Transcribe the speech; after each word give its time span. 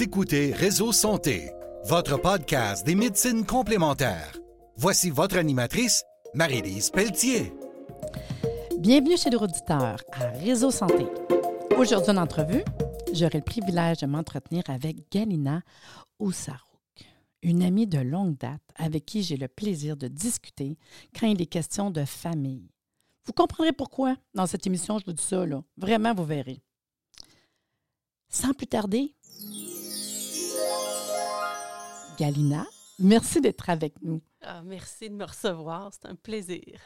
Écoutez 0.00 0.52
Réseau 0.52 0.90
Santé, 0.90 1.50
votre 1.84 2.18
podcast 2.18 2.86
des 2.86 2.94
médecines 2.94 3.44
complémentaires. 3.44 4.32
Voici 4.76 5.10
votre 5.10 5.36
animatrice, 5.36 6.02
Marie-Lise 6.34 6.90
Pelletier. 6.90 7.52
Bienvenue 8.78 9.18
chez 9.18 9.28
nos 9.28 9.40
auditeurs 9.40 9.98
à 10.12 10.28
Réseau 10.38 10.70
Santé. 10.70 11.06
Aujourd'hui, 11.76 12.10
en 12.10 12.16
entrevue, 12.16 12.64
j'aurai 13.12 13.38
le 13.38 13.44
privilège 13.44 13.98
de 13.98 14.06
m'entretenir 14.06 14.62
avec 14.68 15.10
Galina 15.10 15.62
Oussarouk, 16.18 16.60
une 17.42 17.62
amie 17.62 17.86
de 17.86 17.98
longue 17.98 18.38
date 18.38 18.62
avec 18.76 19.04
qui 19.04 19.22
j'ai 19.22 19.36
le 19.36 19.48
plaisir 19.48 19.96
de 19.96 20.08
discuter 20.08 20.78
quand 21.18 21.26
il 21.26 21.42
est 21.42 21.46
question 21.46 21.90
de 21.90 22.04
famille. 22.04 22.70
Vous 23.26 23.32
comprendrez 23.32 23.72
pourquoi 23.72 24.16
dans 24.34 24.46
cette 24.46 24.66
émission, 24.66 24.98
je 24.98 25.04
vous 25.04 25.12
dis 25.12 25.22
ça, 25.22 25.44
là. 25.44 25.62
Vraiment, 25.76 26.14
vous 26.14 26.24
verrez. 26.24 26.62
Sans 28.30 28.54
plus 28.54 28.66
tarder, 28.66 29.14
Galina, 32.18 32.66
merci 32.98 33.40
d'être 33.40 33.70
avec 33.70 33.94
nous. 34.02 34.20
Ah, 34.42 34.62
merci 34.62 35.08
de 35.08 35.14
me 35.14 35.24
recevoir, 35.24 35.90
c'est 35.92 36.06
un 36.08 36.14
plaisir. 36.14 36.78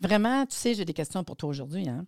Vraiment, 0.00 0.44
tu 0.46 0.56
sais, 0.56 0.74
j'ai 0.74 0.84
des 0.84 0.92
questions 0.92 1.22
pour 1.22 1.36
toi 1.36 1.48
aujourd'hui. 1.48 1.88
Hein? 1.88 2.06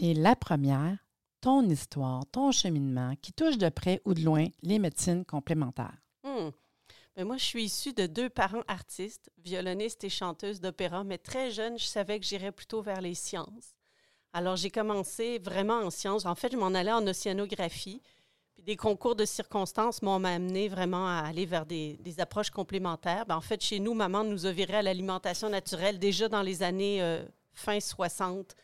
Et 0.00 0.14
la 0.14 0.34
première, 0.34 0.98
ton 1.40 1.62
histoire, 1.68 2.24
ton 2.32 2.52
cheminement 2.52 3.14
qui 3.22 3.32
touche 3.32 3.58
de 3.58 3.68
près 3.68 4.00
ou 4.04 4.14
de 4.14 4.22
loin 4.22 4.46
les 4.62 4.78
médecines 4.78 5.24
complémentaires. 5.24 5.96
Hmm. 6.24 6.50
Ben, 7.16 7.26
moi, 7.26 7.36
je 7.36 7.44
suis 7.44 7.64
issue 7.64 7.92
de 7.92 8.06
deux 8.06 8.28
parents 8.28 8.64
artistes, 8.66 9.30
violonistes 9.38 10.04
et 10.04 10.08
chanteuses 10.08 10.60
d'opéra, 10.60 11.04
mais 11.04 11.18
très 11.18 11.50
jeune, 11.50 11.78
je 11.78 11.84
savais 11.84 12.18
que 12.18 12.26
j'irais 12.26 12.52
plutôt 12.52 12.82
vers 12.82 13.00
les 13.00 13.14
sciences. 13.14 13.74
Alors, 14.32 14.56
j'ai 14.56 14.70
commencé 14.70 15.38
vraiment 15.38 15.80
en 15.80 15.90
sciences. 15.90 16.24
En 16.24 16.34
fait, 16.34 16.52
je 16.52 16.56
m'en 16.56 16.68
allais 16.74 16.92
en 16.92 17.06
océanographie. 17.06 18.00
Des 18.66 18.76
concours 18.76 19.16
de 19.16 19.24
circonstances 19.24 20.02
m'ont 20.02 20.22
amené 20.24 20.68
vraiment 20.68 21.06
à 21.06 21.20
aller 21.20 21.46
vers 21.46 21.64
des, 21.64 21.98
approches 22.18 22.50
complémentaires. 22.50 23.24
Ben, 23.26 23.36
en 23.36 23.40
fait, 23.40 23.62
chez 23.62 23.80
nous, 23.80 23.94
maman 23.94 24.24
nous 24.24 24.46
a 24.46 24.52
viré 24.52 24.74
à 24.74 24.82
l'alimentation 24.82 25.48
naturelle 25.48 25.98
déjà 25.98 26.28
dans 26.28 26.42
les 26.42 26.62
années 26.62 27.02
euh, 27.02 27.24
fin 27.54 27.80
60. 27.80 28.54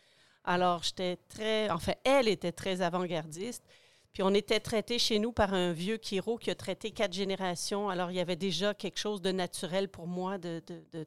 Alors, 0.45 0.83
j'étais 0.83 1.17
très. 1.29 1.71
Enfin, 1.71 1.95
elle 2.05 2.29
était 2.29 2.53
très 2.53 2.83
avant-gardiste. 2.83 3.65
Puis 4.13 4.23
on 4.23 4.33
était 4.33 4.61
traité 4.61 4.99
chez 4.99 5.19
nous 5.19 5.33
par 5.33 5.53
un 5.53 5.73
vieux 5.73 5.99
chiro 6.01 6.39
qui 6.39 6.51
a 6.51 6.55
traité 6.55 6.91
quatre 6.91 7.13
générations. 7.13 7.89
Alors, 7.89 8.11
il 8.11 8.17
y 8.17 8.21
avait 8.21 8.37
déjà 8.37 8.75
quelque 8.75 8.99
chose 8.99 9.21
de 9.21 9.33
naturel 9.33 9.89
pour 9.89 10.07
moi 10.07 10.39
de, 10.39 10.63
de, 10.67 10.85
de, 10.93 11.07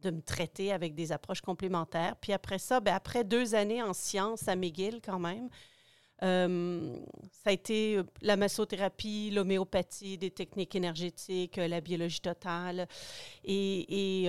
de 0.00 0.10
me 0.10 0.22
traiter 0.22 0.72
avec 0.72 0.94
des 0.94 1.12
approches 1.12 1.40
complémentaires. 1.40 2.16
Puis 2.20 2.32
après 2.32 2.58
ça, 2.58 2.80
ben, 2.80 2.94
après 2.94 3.24
deux 3.24 3.54
années 3.54 3.82
en 3.82 3.92
sciences 3.92 4.48
à 4.48 4.56
McGill 4.56 5.00
quand 5.04 5.18
même, 5.18 5.48
euh, 6.22 6.96
ça 7.30 7.50
a 7.50 7.52
été 7.52 7.96
euh, 7.96 8.04
la 8.22 8.36
massothérapie, 8.36 9.30
l'homéopathie, 9.30 10.16
des 10.16 10.30
techniques 10.30 10.74
énergétiques, 10.74 11.58
euh, 11.58 11.68
la 11.68 11.80
biologie 11.80 12.20
totale. 12.20 12.88
Et, 13.44 14.26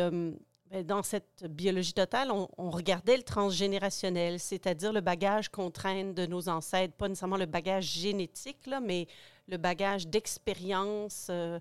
ben, 0.69 0.83
dans 0.83 1.01
cette 1.01 1.45
biologie 1.49 1.93
totale, 1.93 2.29
on, 2.29 2.69
regardait 2.69 3.15
le 3.15 3.23
transgénérationnel, 3.23 4.37
c'est-à-dire 4.37 4.91
le 4.91 4.99
bagage 4.99 5.47
qu'on 5.47 5.71
traîne 5.71 6.13
de 6.13 6.25
nos 6.25 6.49
ancêtres, 6.49 6.93
pas 6.93 7.07
nécessairement 7.07 7.37
le 7.37 7.45
bagage 7.45 7.85
génétique, 7.85 8.67
là, 8.67 8.81
mais 8.81 9.07
le 9.47 9.55
bagage 9.55 10.09
d'expérience, 10.09 11.27
euh, 11.29 11.57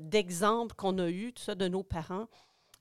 d'exemples 0.00 0.74
qu'on 0.74 0.98
a 0.98 1.08
eu, 1.08 1.32
tout 1.32 1.42
ça, 1.44 1.54
de 1.54 1.68
nos 1.68 1.84
parents. 1.84 2.26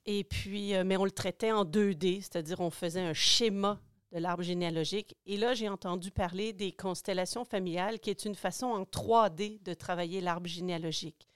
Et 0.07 0.23
puis, 0.23 0.73
mais 0.83 0.97
on 0.97 1.05
le 1.05 1.11
traitait 1.11 1.51
en 1.51 1.63
2D, 1.63 2.21
c'est-à-dire 2.21 2.59
on 2.59 2.71
faisait 2.71 3.01
un 3.01 3.13
schéma 3.13 3.79
de 4.11 4.19
l'arbre 4.19 4.43
généalogique. 4.43 5.15
Et 5.25 5.37
là, 5.37 5.53
j'ai 5.53 5.69
entendu 5.69 6.11
parler 6.11 6.53
des 6.53 6.71
constellations 6.71 7.45
familiales, 7.45 7.99
qui 7.99 8.09
est 8.09 8.25
une 8.25 8.35
façon 8.35 8.67
en 8.67 8.83
3D 8.83 9.61
de 9.63 9.73
travailler 9.73 10.21
l'arbre 10.21 10.47
généalogique, 10.47 11.27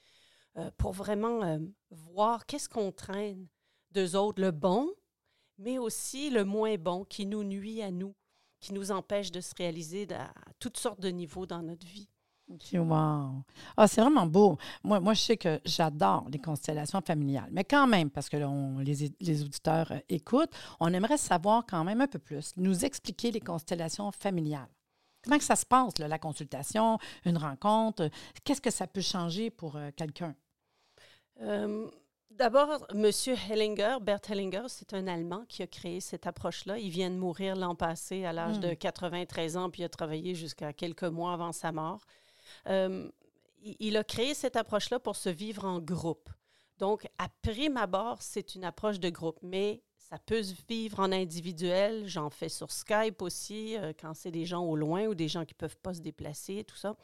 euh, 0.57 0.69
pour 0.77 0.91
vraiment 0.91 1.43
euh, 1.43 1.59
voir 1.89 2.45
qu'est-ce 2.45 2.69
qu'on 2.69 2.91
traîne 2.91 3.47
d'eux 3.91 4.15
autres, 4.15 4.41
le 4.41 4.51
bon, 4.51 4.91
mais 5.57 5.77
aussi 5.77 6.29
le 6.29 6.43
moins 6.43 6.75
bon 6.75 7.05
qui 7.05 7.25
nous 7.25 7.43
nuit 7.43 7.81
à 7.81 7.91
nous, 7.91 8.15
qui 8.59 8.73
nous 8.73 8.91
empêche 8.91 9.31
de 9.31 9.41
se 9.41 9.53
réaliser 9.57 10.07
à 10.13 10.33
toutes 10.59 10.77
sortes 10.77 10.99
de 10.99 11.09
niveaux 11.09 11.45
dans 11.45 11.61
notre 11.61 11.87
vie. 11.87 12.09
Wow! 12.73 13.43
Ah, 13.75 13.87
c'est 13.87 14.01
vraiment 14.01 14.27
beau. 14.27 14.57
Moi, 14.83 14.99
moi, 14.99 15.13
je 15.15 15.21
sais 15.21 15.37
que 15.37 15.59
j'adore 15.65 16.25
les 16.29 16.37
constellations 16.39 17.01
familiales, 17.01 17.49
mais 17.51 17.63
quand 17.63 17.87
même, 17.87 18.11
parce 18.11 18.29
que 18.29 18.37
là, 18.37 18.47
on- 18.49 18.77
les, 18.79 19.11
les 19.19 19.41
auditeurs 19.41 19.91
euh, 19.91 19.99
écoutent, 20.09 20.51
on 20.79 20.93
aimerait 20.93 21.17
savoir 21.17 21.65
quand 21.67 21.83
même 21.83 22.01
un 22.01 22.07
peu 22.07 22.19
plus, 22.19 22.51
nous 22.57 22.85
expliquer 22.85 23.31
les 23.31 23.39
constellations 23.41 24.11
familiales. 24.11 24.69
Comment 25.23 25.39
que 25.39 25.43
ça 25.43 25.55
se 25.55 25.65
passe, 25.65 25.97
là, 25.97 26.07
la 26.07 26.19
consultation, 26.19 26.99
une 27.25 27.37
rencontre? 27.37 28.09
Qu'est-ce 28.43 28.61
que 28.61 28.69
ça 28.71 28.85
peut 28.85 29.01
changer 29.01 29.49
pour 29.49 29.75
euh, 29.75 29.89
quelqu'un? 29.95 30.35
Euh, 31.41 31.87
D'abord, 32.31 32.85
M. 32.93 33.09
Hellinger, 33.49 33.97
Bert 34.01 34.19
Hellinger, 34.29 34.63
c'est 34.67 34.93
un 34.93 35.07
Allemand 35.07 35.45
qui 35.47 35.63
a 35.63 35.67
créé 35.67 36.01
cette 36.01 36.27
approche-là. 36.27 36.77
Il 36.77 36.89
vient 36.89 37.09
de 37.09 37.15
mourir 37.15 37.55
l'an 37.55 37.75
passé 37.75 38.25
à 38.25 38.33
l'âge 38.33 38.59
de 38.59 38.73
93 38.73 39.55
ans, 39.55 39.69
puis 39.69 39.83
il 39.83 39.85
a 39.85 39.89
travaillé 39.89 40.35
jusqu'à 40.35 40.73
quelques 40.73 41.03
mois 41.05 41.31
avant 41.31 41.53
sa 41.53 41.71
mort. 41.71 42.01
Euh, 42.67 43.09
il, 43.79 43.97
a 43.97 44.03
créé 44.03 44.33
cette 44.33 44.55
approche-là 44.55 44.99
pour 44.99 45.15
se 45.15 45.29
vivre 45.29 45.65
en 45.65 45.79
groupe. 45.79 46.29
Donc, 46.77 47.07
à 47.17 47.29
prime 47.41 47.77
abord, 47.77 48.21
c'est 48.21 48.55
une 48.55 48.63
approche 48.63 48.99
de 48.99 49.09
groupe, 49.09 49.39
mais 49.41 49.81
ça 49.97 50.19
peut 50.19 50.43
se 50.43 50.53
vivre 50.67 50.99
en 50.99 51.11
individuel. 51.11 52.07
J'en 52.07 52.29
fais 52.29 52.49
sur 52.49 52.71
Skype 52.71 53.21
aussi, 53.21 53.77
euh, 53.77 53.93
quand 53.99 54.13
c'est 54.13 54.31
des 54.31 54.45
gens 54.45 54.63
au 54.63 54.75
loin 54.75 55.05
ou 55.07 55.15
des 55.15 55.27
gens 55.27 55.45
qui 55.45 55.53
ne 55.55 55.59
peuvent 55.59 55.77
pas 55.77 55.93
se 55.93 56.01
déplacer, 56.01 56.63
tout 56.63 56.75
ça. 56.75 56.95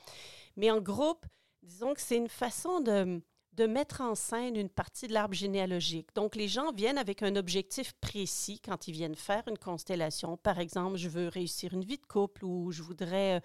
Mais 0.55 0.69
en 0.69 0.81
groupe, 0.81 1.25
disons 1.63 1.93
que 1.93 2.01
c'est 2.01 2.17
une 2.17 2.29
façon 2.29 2.81
de 2.81 3.21
de 3.53 3.65
mettre 3.65 4.01
en 4.01 4.15
scène 4.15 4.55
une 4.55 4.69
partie 4.69 5.07
de 5.07 5.13
l'arbre 5.13 5.33
généalogique. 5.33 6.09
Donc, 6.15 6.35
les 6.35 6.47
gens 6.47 6.71
viennent 6.71 6.97
avec 6.97 7.21
un 7.21 7.35
objectif 7.35 7.93
précis 7.99 8.61
quand 8.63 8.87
ils 8.87 8.93
viennent 8.93 9.15
faire 9.15 9.43
une 9.47 9.57
constellation. 9.57 10.37
Par 10.37 10.59
exemple, 10.59 10.97
je 10.97 11.09
veux 11.09 11.27
réussir 11.27 11.73
une 11.73 11.83
vie 11.83 11.97
de 11.97 12.05
couple 12.05 12.45
ou 12.45 12.71
je 12.71 12.81
voudrais 12.81 13.41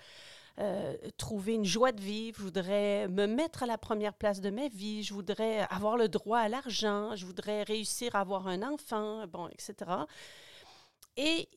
euh, 0.58 0.96
trouver 1.18 1.54
une 1.54 1.64
joie 1.64 1.92
de 1.92 2.00
vivre, 2.00 2.38
je 2.38 2.42
voudrais 2.44 3.08
me 3.08 3.26
mettre 3.26 3.62
à 3.62 3.66
la 3.66 3.76
première 3.78 4.14
place 4.14 4.40
de 4.40 4.50
ma 4.50 4.68
vie, 4.68 5.02
je 5.02 5.12
voudrais 5.12 5.60
avoir 5.70 5.96
le 5.96 6.08
droit 6.08 6.38
à 6.38 6.48
l'argent, 6.48 7.14
je 7.14 7.26
voudrais 7.26 7.62
réussir 7.62 8.14
à 8.16 8.20
avoir 8.20 8.46
un 8.48 8.62
enfant, 8.62 9.26
bon, 9.26 9.48
etc. 9.48 9.74
Et 11.16 11.48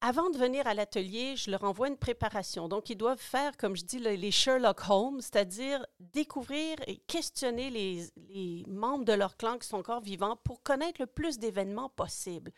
avant 0.00 0.30
de 0.30 0.36
venir 0.36 0.66
à 0.66 0.74
l'atelier, 0.74 1.36
je 1.36 1.50
leur 1.50 1.62
envoie 1.62 1.86
une 1.88 1.96
préparation. 1.96 2.68
Donc, 2.68 2.90
ils 2.90 2.96
doivent 2.96 3.20
faire, 3.20 3.56
comme 3.56 3.76
je 3.76 3.84
dis, 3.84 3.98
le- 4.00 4.10
les 4.14 4.32
Sherlock 4.32 4.80
Holmes, 4.88 5.20
c'est-à-dire 5.20 5.86
découvrir 6.00 6.76
et 6.88 6.96
questionner 6.96 7.70
les, 7.70 8.08
les 8.16 8.64
membres 8.66 9.04
de 9.04 9.12
leur 9.12 9.36
clan 9.36 9.58
qui 9.58 9.68
sont 9.68 9.76
encore 9.78 10.00
vivants 10.00 10.36
pour 10.44 10.62
connaître 10.62 11.00
le 11.00 11.06
plus 11.06 11.38
d'événements 11.38 11.88
possibles. 11.90 12.50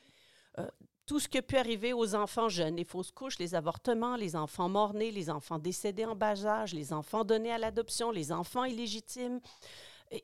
Euh, 0.59 0.67
tout 1.07 1.21
ce 1.21 1.29
qui 1.29 1.41
pu 1.43 1.57
arriver 1.57 1.93
aux 1.93 2.15
enfants 2.15 2.49
jeunes, 2.49 2.77
les 2.77 2.85
fausses 2.85 3.11
couches, 3.13 3.39
les 3.39 3.55
avortements, 3.55 4.17
les 4.17 4.37
enfants 4.37 4.69
morts-nés, 4.69 5.11
les 5.11 5.29
enfants 5.29 5.59
décédés 5.59 6.07
en 6.07 6.15
bas 6.17 6.47
âge, 6.47 6.73
les 6.73 6.93
enfants 6.93 7.25
donnés 7.25 7.53
à 7.53 7.59
l'adoption, 7.59 8.11
les 8.11 8.33
enfants 8.33 8.65
illégitimes. 8.65 9.41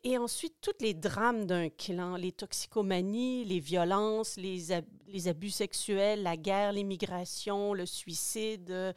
Et, 0.04 0.16
ensuite, 0.18 0.54
tous 0.60 0.76
les 0.80 0.94
drames 0.94 1.46
d'un 1.46 1.68
clan, 1.68 2.16
les 2.16 2.32
toxicomanies, 2.32 3.44
les 3.44 3.60
violences, 3.60 4.36
les, 4.36 4.72
ab- 4.72 4.84
les 5.08 5.26
abus 5.26 5.50
sexuels, 5.50 6.22
la 6.22 6.36
guerre, 6.36 6.72
l'immigration, 6.72 7.74
le 7.74 7.86
suicide, 7.86 8.70
euh, 8.70 8.92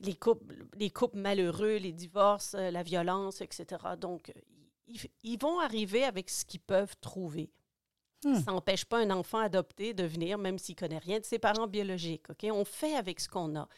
les 0.00 0.14
couples, 0.14 0.66
les 0.78 0.90
couples 0.90 1.18
malheureux, 1.18 1.76
les 1.76 1.92
divorces, 1.92 2.54
euh, 2.54 2.70
la 2.70 2.82
violence, 2.82 3.40
etc. 3.40 3.66
Donc, 3.98 4.32
ils 5.22 5.38
vont 5.38 5.60
arriver 5.60 6.02
avec 6.04 6.28
ce 6.28 6.44
qu'ils 6.44 6.60
peuvent 6.60 6.96
trouver. 7.00 7.50
Hmm. 8.24 8.40
Ça 8.40 8.52
n'empêche 8.52 8.84
pas 8.84 8.98
un 8.98 9.10
enfant 9.10 9.38
adopté 9.38 9.94
de 9.94 10.04
venir, 10.04 10.36
même 10.36 10.58
s'il 10.58 10.76
connaît 10.76 10.98
rien 10.98 11.20
de 11.20 11.24
ses 11.24 11.38
parents 11.38 11.66
biologiques. 11.66 12.28
OK? 12.30 12.46
On 12.52 12.64
fait 12.64 12.94
avec 12.94 13.20
ce 13.20 13.28
qu'on 13.28 13.56
a. 13.56 13.68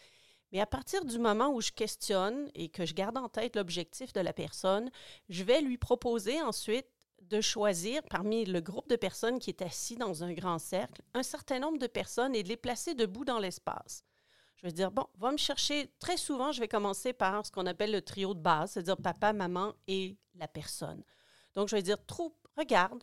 Mais 0.50 0.61
à 0.61 0.67
partir 0.67 1.05
du 1.05 1.19
moment 1.19 1.49
où 1.55 1.61
je 1.61 1.71
questionne 1.71 2.50
et 2.55 2.69
que 2.69 2.85
je 2.85 2.93
garde 2.93 3.17
en 3.17 3.29
tête 3.29 3.56
l'objectif 3.56 4.12
de 4.12 4.21
la 4.21 4.33
personne, 4.33 4.91
je 5.29 5.44
vais 5.44 5.62
lui 5.62 5.79
proposer 5.79 6.43
ensuite 6.43 6.87
de 7.23 7.41
choisir 7.41 8.03
parmi 8.11 8.44
le 8.44 8.61
groupe 8.61 8.89
de 8.89 8.97
personnes 8.97 9.39
qui 9.39 9.50
est 9.50 9.62
assis 9.62 9.97
dans 9.97 10.25
un 10.25 10.33
grand 10.33 10.59
cercle 10.59 11.03
un 11.15 11.23
certain 11.23 11.59
nombre 11.59 11.79
de 11.79 11.87
personnes 11.87 12.35
et 12.35 12.43
de 12.43 12.49
les 12.49 12.56
placer 12.56 12.94
debout 12.94 13.25
dans 13.25 13.39
l'espace. 13.39 14.05
Je 14.56 14.67
vais 14.67 14.73
dire, 14.73 14.91
bon, 14.91 15.06
va 15.19 15.33
me 15.33 15.39
chercher. 15.39 15.91
Très 15.99 16.17
souvent, 16.17 16.53
je 16.53 16.61
vais 16.61 16.69
commencer 16.69 17.12
par 17.12 17.44
ce 17.44 17.50
qu'on 17.50 17.67
appelle 17.67 17.91
le 17.91 18.03
trio 18.03 18.35
de 18.35 18.41
base, 18.41 18.73
c'est-à-dire 18.73 18.97
papa, 18.97 19.33
maman 19.33 19.73
et 19.89 20.17
la 20.35 20.47
personne. 20.47 21.03
Donc, 21.55 21.69
je 21.69 21.77
vais 21.77 21.83
dire, 21.83 22.05
trouve, 22.06 22.33
regarde, 22.56 23.03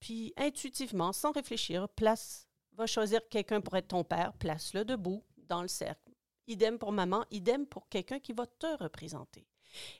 puis 0.00 0.32
intuitivement, 0.36 1.12
sans 1.12 1.32
réfléchir, 1.32 1.88
place, 1.90 2.48
va 2.72 2.86
choisir 2.86 3.20
quelqu'un 3.28 3.60
pour 3.60 3.76
être 3.76 3.88
ton 3.88 4.04
père, 4.04 4.32
place-le 4.34 4.84
debout 4.84 5.22
dans 5.36 5.62
le 5.62 5.68
cercle. 5.68 6.12
Idem 6.46 6.78
pour 6.78 6.92
maman, 6.92 7.24
idem 7.30 7.66
pour 7.66 7.88
quelqu'un 7.88 8.18
qui 8.18 8.32
va 8.32 8.46
te 8.46 8.82
représenter. 8.82 9.46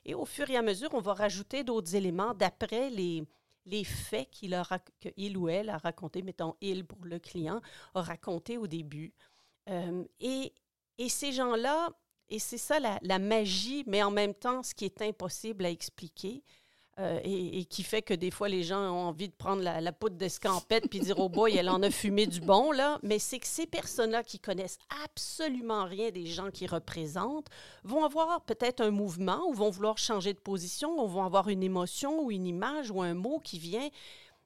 Et 0.03 0.13
au 0.15 0.25
fur 0.25 0.49
et 0.49 0.57
à 0.57 0.61
mesure, 0.61 0.89
on 0.93 0.99
va 0.99 1.13
rajouter 1.13 1.63
d'autres 1.63 1.95
éléments 1.95 2.33
d'après 2.33 2.89
les, 2.89 3.23
les 3.65 3.83
faits 3.85 4.29
qu'il 4.31 4.53
ou 5.37 5.49
elle 5.49 5.69
a 5.69 5.77
raconté, 5.77 6.21
mettons 6.23 6.55
il 6.59 6.85
pour 6.85 7.05
le 7.05 7.19
client, 7.19 7.61
a 7.93 8.01
raconté 8.01 8.57
au 8.57 8.67
début. 8.67 9.13
Euh, 9.69 10.03
et, 10.19 10.53
et 10.97 11.09
ces 11.09 11.31
gens-là, 11.31 11.89
Et 12.33 12.39
c'est 12.39 12.57
ça 12.57 12.79
la, 12.79 12.97
la 13.01 13.19
magie, 13.19 13.83
mais 13.87 14.01
en 14.03 14.11
même 14.11 14.33
temps, 14.33 14.63
ce 14.63 14.73
qui 14.73 14.85
est 14.85 15.01
impossible 15.01 15.65
à 15.65 15.69
expliquer. 15.69 16.43
Euh, 16.99 17.21
et, 17.23 17.63
qui 17.65 17.83
fait 17.83 18.01
que 18.01 18.13
des 18.13 18.31
fois, 18.31 18.49
les 18.49 18.63
gens 18.63 18.81
ont 18.81 19.07
envie 19.07 19.29
de 19.29 19.33
prendre 19.33 19.63
la, 19.63 19.91
poudre 19.93 20.17
d'escampette 20.17 20.89
puis 20.89 20.99
dire, 20.99 21.17
oh 21.19 21.29
boy, 21.29 21.55
elle 21.55 21.69
en 21.69 21.81
a 21.81 21.89
fumé 21.89 22.27
du 22.27 22.41
bon, 22.41 22.71
là. 22.71 22.99
Mais 23.01 23.17
c'est 23.17 23.39
que 23.39 23.47
ces 23.47 23.65
personnes-là 23.65 24.23
qui 24.23 24.39
connaissent 24.39 24.77
absolument 25.05 25.85
rien 25.85 26.11
des 26.11 26.25
gens 26.25 26.51
qui 26.51 26.67
représentent 26.67 27.47
vont 27.85 28.03
avoir 28.03 28.41
peut-être 28.41 28.81
un 28.81 28.91
mouvement 28.91 29.41
ou 29.47 29.53
vont 29.53 29.69
vouloir 29.69 29.97
changer 29.97 30.33
de 30.33 30.39
position 30.39 31.01
ou 31.01 31.07
vont 31.07 31.23
avoir 31.23 31.47
une 31.47 31.63
émotion 31.63 32.23
ou 32.23 32.29
une 32.29 32.45
image 32.45 32.91
ou 32.91 33.01
un 33.01 33.13
mot 33.13 33.39
qui 33.39 33.57
vient. 33.57 33.87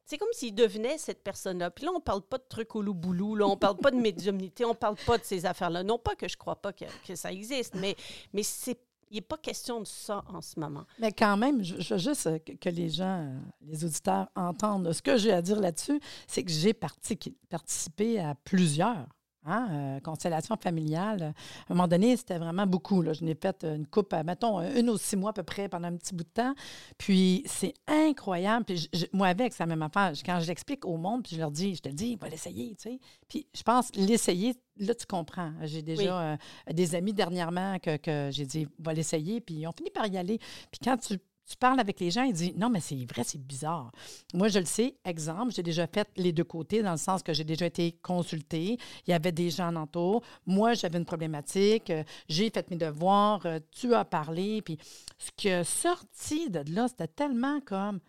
C'est 0.06 0.20
comme 0.20 0.32
s'ils 0.32 0.54
devenaient 0.54 1.00
cette 1.00 1.24
personne-là. 1.24 1.72
Puis 1.72 1.86
là, 1.86 1.92
on 1.92 1.98
ne 1.98 2.04
parle 2.04 2.22
pas 2.22 2.38
de 2.38 2.46
trucs 2.48 2.76
au 2.76 2.84
loup-boulou, 2.84 3.42
on 3.42 3.52
ne 3.52 3.56
parle 3.56 3.78
pas 3.78 3.90
de 3.90 3.98
médiumnité, 3.98 4.64
on 4.64 4.70
ne 4.70 4.74
parle 4.76 4.98
pas 5.04 5.18
de 5.18 5.24
ces 5.24 5.48
affaires-là. 5.48 5.84
Non 5.84 5.98
pas 5.98 6.14
que 6.16 6.28
je 6.28 6.36
ne 6.36 6.38
crois 6.38 6.58
pas 6.58 6.74
que, 6.74 6.86
que, 7.08 7.16
ça 7.16 7.32
existe, 7.32 7.74
mais, 7.74 7.96
mais 8.32 8.44
c'est 8.44 8.78
il 9.10 9.16
n'est 9.16 9.22
pas 9.22 9.38
question 9.38 9.80
de 9.80 9.86
ça 9.86 10.24
en 10.28 10.42
ce 10.42 10.60
moment. 10.60 10.86
Mais 11.00 11.12
quand 11.12 11.38
même, 11.38 11.64
je, 11.64 11.94
veux 11.94 12.00
juste 12.00 12.30
que, 12.60 12.70
les 12.70 12.90
gens, 12.90 13.34
les 13.62 13.86
auditeurs 13.86 14.28
entendent. 14.36 14.92
Ce 14.92 15.02
que 15.02 15.18
j'ai 15.18 15.32
à 15.32 15.42
dire 15.42 15.60
là-dessus, 15.60 16.00
c'est 16.28 16.44
que 16.44 16.52
j'ai 16.52 16.74
participé 16.74 18.20
à 18.20 18.36
plusieurs 18.36 19.08
Hein, 19.48 19.68
euh, 19.72 20.00
constellation 20.00 20.56
familiale. 20.58 21.22
À 21.70 21.72
un 21.72 21.76
moment 21.76 21.88
donné, 21.88 22.18
c'était 22.18 22.40
vraiment 22.40 22.66
beaucoup. 22.66 23.04
Là. 23.04 23.14
Je 23.14 23.24
n'ai 23.24 23.36
fait 23.36 23.64
une 23.64 23.86
coupe, 23.86 24.12
mettons, 24.26 24.60
une 24.60 24.90
ou 24.90 24.98
six 24.98 25.16
mois 25.16 25.30
à 25.30 25.34
peu 25.34 25.44
près 25.44 25.70
pendant 25.70 25.88
un 25.88 25.96
petit 25.98 26.16
bout 26.16 26.24
de 26.24 26.30
temps. 26.30 26.56
Puis 26.98 27.44
c'est 27.46 27.76
incroyable. 27.88 28.66
Puis 28.66 28.90
moi, 29.14 29.28
avec, 29.28 29.54
c'est 29.54 29.62
la 29.62 29.68
même 29.68 29.84
affaire. 29.84 30.14
Quand 30.26 30.40
je 30.40 30.48
l'explique 30.48 30.84
au 30.86 30.98
monde, 30.98 31.22
puis 31.24 31.36
je 31.36 31.42
leur 31.42 31.52
dis, 31.52 31.76
je 31.76 31.82
te 31.82 31.90
dis, 31.90 32.16
va 32.16 32.28
l'essayer, 32.28 32.76
tu 32.76 32.90
sais. 32.90 33.00
Puis 33.30 33.46
je 33.54 33.62
pense, 33.62 33.92
l'essayer, 33.96 34.56
là, 34.78 34.96
tu 34.96 35.06
comprends. 35.06 35.52
J'ai 35.62 35.84
déjà 35.84 36.20
euh, 36.20 36.38
des 36.72 36.96
amis 36.96 37.14
dernièrement 37.14 37.78
que, 37.78 37.98
que 37.98 38.30
j'ai 38.32 38.46
dit, 38.48 38.68
va 38.80 38.94
l'essayer, 38.94 39.42
puis 39.42 39.56
ils 39.56 39.68
ont 39.68 39.74
fini 39.74 39.92
par 39.92 40.08
y 40.08 40.18
aller. 40.18 40.40
Puis 40.72 40.80
quand 40.84 40.98
tu 40.98 41.20
tu 41.48 41.56
parles 41.58 41.80
avec 41.80 42.00
les 42.00 42.12
gens, 42.12 42.24
ils 42.24 42.34
disent 42.34 42.56
Non, 42.56 42.70
mais 42.70 42.80
c'est 42.80 43.06
vrai, 43.06 43.24
c'est 43.24 43.42
bizarre. 43.42 43.92
Moi, 44.34 44.48
je 44.48 44.60
le 44.60 44.66
sais. 44.66 44.96
Exemple, 45.06 45.54
j'ai 45.54 45.64
déjà 45.64 45.88
fait 45.88 46.08
les 46.18 46.32
deux 46.32 46.44
côtés, 46.44 46.82
dans 46.82 46.92
le 46.92 46.98
sens 46.98 47.22
que 47.22 47.34
j'ai 47.34 47.44
déjà 47.44 47.66
été 47.66 47.94
consultée. 48.02 48.78
Il 49.08 49.12
y 49.12 49.14
avait 49.14 49.32
des 49.32 49.50
gens 49.50 49.68
en 49.68 49.76
entour. 49.76 50.24
Moi, 50.46 50.74
j'avais 50.74 50.98
une 50.98 51.06
problématique. 51.06 51.90
Euh, 51.90 52.04
j'ai 52.28 52.50
fait 52.50 52.70
mes 52.72 52.78
devoirs. 52.78 53.46
Euh, 53.46 53.60
tu 53.72 53.94
as 53.94 54.06
parlé. 54.06 54.62
Puis 54.62 54.78
ce 55.18 55.32
qui 55.36 55.50
est 55.50 55.64
sorti 55.64 56.50
de 56.50 56.64
là, 56.74 56.88
c'était 56.88 57.08
tellement 57.08 57.60
comme. 57.62 58.00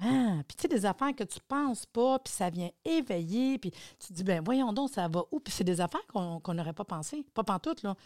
Ah, 0.00 0.42
puis 0.46 0.56
tu 0.56 0.62
sais, 0.62 0.68
des 0.68 0.86
affaires 0.86 1.14
que 1.14 1.24
tu 1.24 1.40
penses 1.48 1.84
pas, 1.84 2.20
puis 2.20 2.32
ça 2.32 2.50
vient 2.50 2.70
éveiller, 2.84 3.58
puis 3.58 3.72
tu 3.98 4.08
te 4.08 4.12
dis, 4.12 4.22
ben 4.22 4.40
voyons 4.44 4.72
donc, 4.72 4.90
ça 4.90 5.08
va 5.08 5.24
où? 5.32 5.40
Puis 5.40 5.52
c'est 5.52 5.64
des 5.64 5.80
affaires 5.80 6.06
qu'on 6.06 6.54
n'aurait 6.54 6.72
pas 6.72 6.84
pensé, 6.84 7.24
pas 7.34 7.42
pantoute, 7.42 7.82
là. 7.82 7.96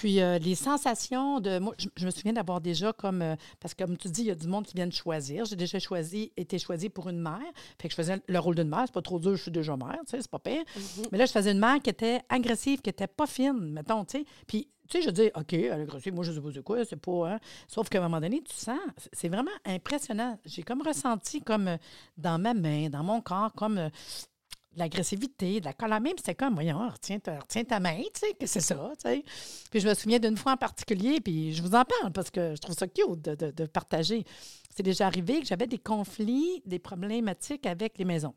Puis 0.00 0.22
euh, 0.22 0.38
les 0.38 0.54
sensations 0.54 1.40
de. 1.40 1.58
Moi, 1.58 1.74
je, 1.76 2.06
me 2.06 2.10
souviens 2.10 2.32
d'avoir 2.32 2.62
déjà 2.62 2.90
comme. 2.90 3.20
Euh, 3.20 3.36
parce 3.60 3.74
que 3.74 3.84
comme 3.84 3.98
tu 3.98 4.08
dis, 4.08 4.22
il 4.22 4.28
y 4.28 4.30
a 4.30 4.34
du 4.34 4.48
monde 4.48 4.64
qui 4.64 4.74
vient 4.74 4.86
de 4.86 4.94
choisir. 4.94 5.44
J'ai 5.44 5.56
déjà 5.56 5.78
choisi, 5.78 6.32
été 6.38 6.58
choisie 6.58 6.88
pour 6.88 7.10
une 7.10 7.20
mère. 7.20 7.36
Fait 7.78 7.88
que 7.88 7.90
je 7.90 7.96
faisais 7.96 8.18
le 8.26 8.38
rôle 8.38 8.54
d'une 8.54 8.70
mère. 8.70 8.84
C'est 8.86 8.94
pas 8.94 9.02
trop 9.02 9.18
dur, 9.18 9.36
je 9.36 9.42
suis 9.42 9.50
déjà 9.50 9.76
mère, 9.76 9.98
tu 10.06 10.12
sais, 10.12 10.22
c'est 10.22 10.30
pas 10.30 10.38
pire. 10.38 10.62
Mm-hmm. 10.62 11.08
Mais 11.12 11.18
là, 11.18 11.26
je 11.26 11.32
faisais 11.32 11.52
une 11.52 11.58
mère 11.58 11.82
qui 11.82 11.90
était 11.90 12.22
agressive, 12.30 12.80
qui 12.80 12.88
était 12.88 13.08
pas 13.08 13.26
fine, 13.26 13.72
mettons, 13.72 14.06
tu 14.06 14.20
sais. 14.20 14.24
Puis 14.46 14.68
tu 14.88 14.96
sais, 14.96 15.04
je 15.04 15.10
dis, 15.10 15.30
OK, 15.34 15.52
elle 15.52 15.64
est 15.64 15.70
agressive, 15.70 16.14
moi, 16.14 16.24
je 16.24 16.32
sais 16.32 16.40
pas 16.40 16.48
c'est 16.54 16.64
quoi, 16.64 16.84
c'est 16.86 16.96
pas. 16.96 17.32
Hein. 17.32 17.38
Sauf 17.68 17.90
qu'à 17.90 17.98
un 17.98 18.02
moment 18.02 18.22
donné, 18.22 18.42
tu 18.42 18.56
sens, 18.56 18.78
c'est 19.12 19.28
vraiment 19.28 19.50
impressionnant. 19.66 20.38
J'ai 20.46 20.62
comme 20.62 20.80
ressenti, 20.80 21.42
comme 21.42 21.68
euh, 21.68 21.76
dans 22.16 22.40
ma 22.40 22.54
main, 22.54 22.88
dans 22.88 23.04
mon 23.04 23.20
corps, 23.20 23.52
comme 23.52 23.90
l'agressivité, 24.76 25.60
la 25.60 25.72
colère. 25.72 26.00
Même, 26.00 26.16
c'était 26.16 26.34
comme, 26.34 26.54
voyons, 26.54 26.88
retiens 26.88 27.18
ta, 27.18 27.38
ta 27.40 27.80
main, 27.80 27.98
tu 28.14 28.20
sais, 28.20 28.34
que 28.34 28.46
c'est 28.46 28.60
ça, 28.60 28.90
tu 28.96 29.08
sais. 29.08 29.24
Puis 29.70 29.80
je 29.80 29.88
me 29.88 29.94
souviens 29.94 30.18
d'une 30.18 30.36
fois 30.36 30.52
en 30.52 30.56
particulier, 30.56 31.20
puis 31.20 31.52
je 31.52 31.62
vous 31.62 31.74
en 31.74 31.84
parle 31.84 32.12
parce 32.12 32.30
que 32.30 32.54
je 32.54 32.60
trouve 32.60 32.76
ça 32.76 32.86
cute 32.86 33.20
de, 33.22 33.50
de, 33.50 33.66
partager. 33.66 34.24
C'est 34.74 34.82
déjà 34.82 35.06
arrivé 35.06 35.40
que 35.40 35.46
j'avais 35.46 35.66
des 35.66 35.78
conflits, 35.78 36.62
des 36.66 36.78
problématiques 36.78 37.66
avec 37.66 37.98
les 37.98 38.04
maisons 38.04 38.34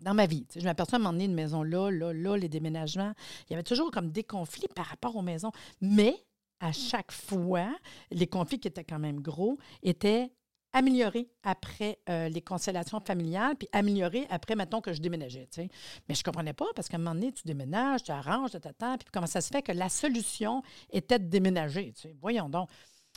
dans 0.00 0.14
ma 0.14 0.26
vie. 0.26 0.46
je 0.54 0.64
m'aperçois 0.64 0.96
à 0.96 0.98
m'emmener 1.00 1.24
une 1.24 1.34
maison 1.34 1.62
là, 1.62 1.90
là, 1.90 2.12
là, 2.12 2.36
les 2.36 2.48
déménagements. 2.48 3.12
Il 3.48 3.52
y 3.52 3.54
avait 3.54 3.62
toujours 3.62 3.90
comme 3.90 4.10
des 4.10 4.24
conflits 4.24 4.68
par 4.74 4.86
rapport 4.86 5.16
aux 5.16 5.22
maisons. 5.22 5.52
Mais 5.80 6.14
à 6.60 6.72
chaque 6.72 7.12
fois, 7.12 7.74
les 8.10 8.26
conflits 8.26 8.58
qui 8.58 8.68
étaient 8.68 8.84
quand 8.84 8.98
même 8.98 9.20
gros 9.20 9.56
étaient 9.82 10.30
améliorer 10.74 11.28
après 11.44 11.98
euh, 12.10 12.28
les 12.28 12.42
constellations 12.42 13.00
familiales, 13.00 13.54
puis 13.56 13.68
améliorer 13.72 14.26
après, 14.28 14.56
mettons, 14.56 14.80
que 14.80 14.92
je 14.92 15.00
déménageais. 15.00 15.48
Mais 15.56 16.14
je 16.14 16.20
ne 16.20 16.24
comprenais 16.24 16.52
pas 16.52 16.66
parce 16.76 16.88
qu'à 16.88 16.96
un 16.96 16.98
moment 16.98 17.14
donné, 17.14 17.32
tu 17.32 17.44
déménages, 17.46 18.02
tu 18.02 18.10
arranges, 18.10 18.50
tu 18.50 18.60
t'attends, 18.60 18.98
puis 18.98 19.08
comment 19.12 19.26
ça 19.26 19.40
se 19.40 19.48
fait 19.48 19.62
que 19.62 19.72
la 19.72 19.88
solution 19.88 20.62
était 20.90 21.18
de 21.18 21.26
déménager? 21.26 21.94
Voyons 22.20 22.48
donc. 22.50 22.68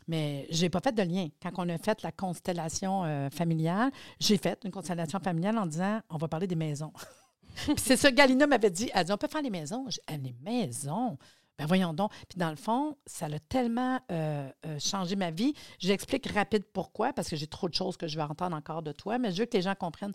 Mais 0.07 0.47
je 0.51 0.61
n'ai 0.61 0.69
pas 0.69 0.79
fait 0.79 0.93
de 0.93 1.03
lien. 1.03 1.27
Quand 1.41 1.51
on 1.57 1.67
a 1.67 1.77
fait 1.77 2.01
la 2.03 2.13
constellation 2.13 3.03
euh, 3.03 3.29
familiale, 3.29 3.91
j'ai 4.19 4.37
fait 4.37 4.57
une 4.63 4.71
constellation 4.71 5.19
familiale 5.19 5.57
en 5.57 5.65
disant 5.65 5.99
on 6.09 6.17
va 6.17 6.29
parler 6.29 6.47
des 6.47 6.55
maisons. 6.55 6.93
c'est 7.77 7.97
ça, 7.97 8.11
Galina 8.11 8.47
m'avait 8.47 8.69
dit. 8.69 8.89
Elle 8.93 9.05
dit 9.05 9.11
on 9.11 9.17
peut 9.17 9.27
faire 9.27 9.41
les 9.41 9.49
maisons. 9.49 9.85
J'ai 9.89 10.17
dit, 10.17 10.35
les 10.45 10.51
maisons? 10.51 11.17
Ben 11.57 11.65
voyons 11.65 11.93
donc. 11.93 12.11
Puis 12.29 12.37
dans 12.37 12.51
le 12.51 12.55
fond, 12.55 12.97
ça 13.05 13.25
a 13.25 13.39
tellement 13.39 13.99
euh, 14.11 14.49
euh, 14.65 14.79
changé 14.79 15.15
ma 15.15 15.31
vie. 15.31 15.53
J'explique 15.79 16.27
rapide 16.27 16.63
pourquoi, 16.71 17.13
parce 17.13 17.29
que 17.29 17.35
j'ai 17.35 17.47
trop 17.47 17.67
de 17.67 17.73
choses 17.73 17.97
que 17.97 18.07
je 18.07 18.15
vais 18.15 18.23
entendre 18.23 18.55
encore 18.55 18.83
de 18.83 18.91
toi, 18.91 19.17
mais 19.17 19.31
je 19.31 19.39
veux 19.39 19.45
que 19.45 19.57
les 19.57 19.63
gens 19.63 19.75
comprennent. 19.75 20.13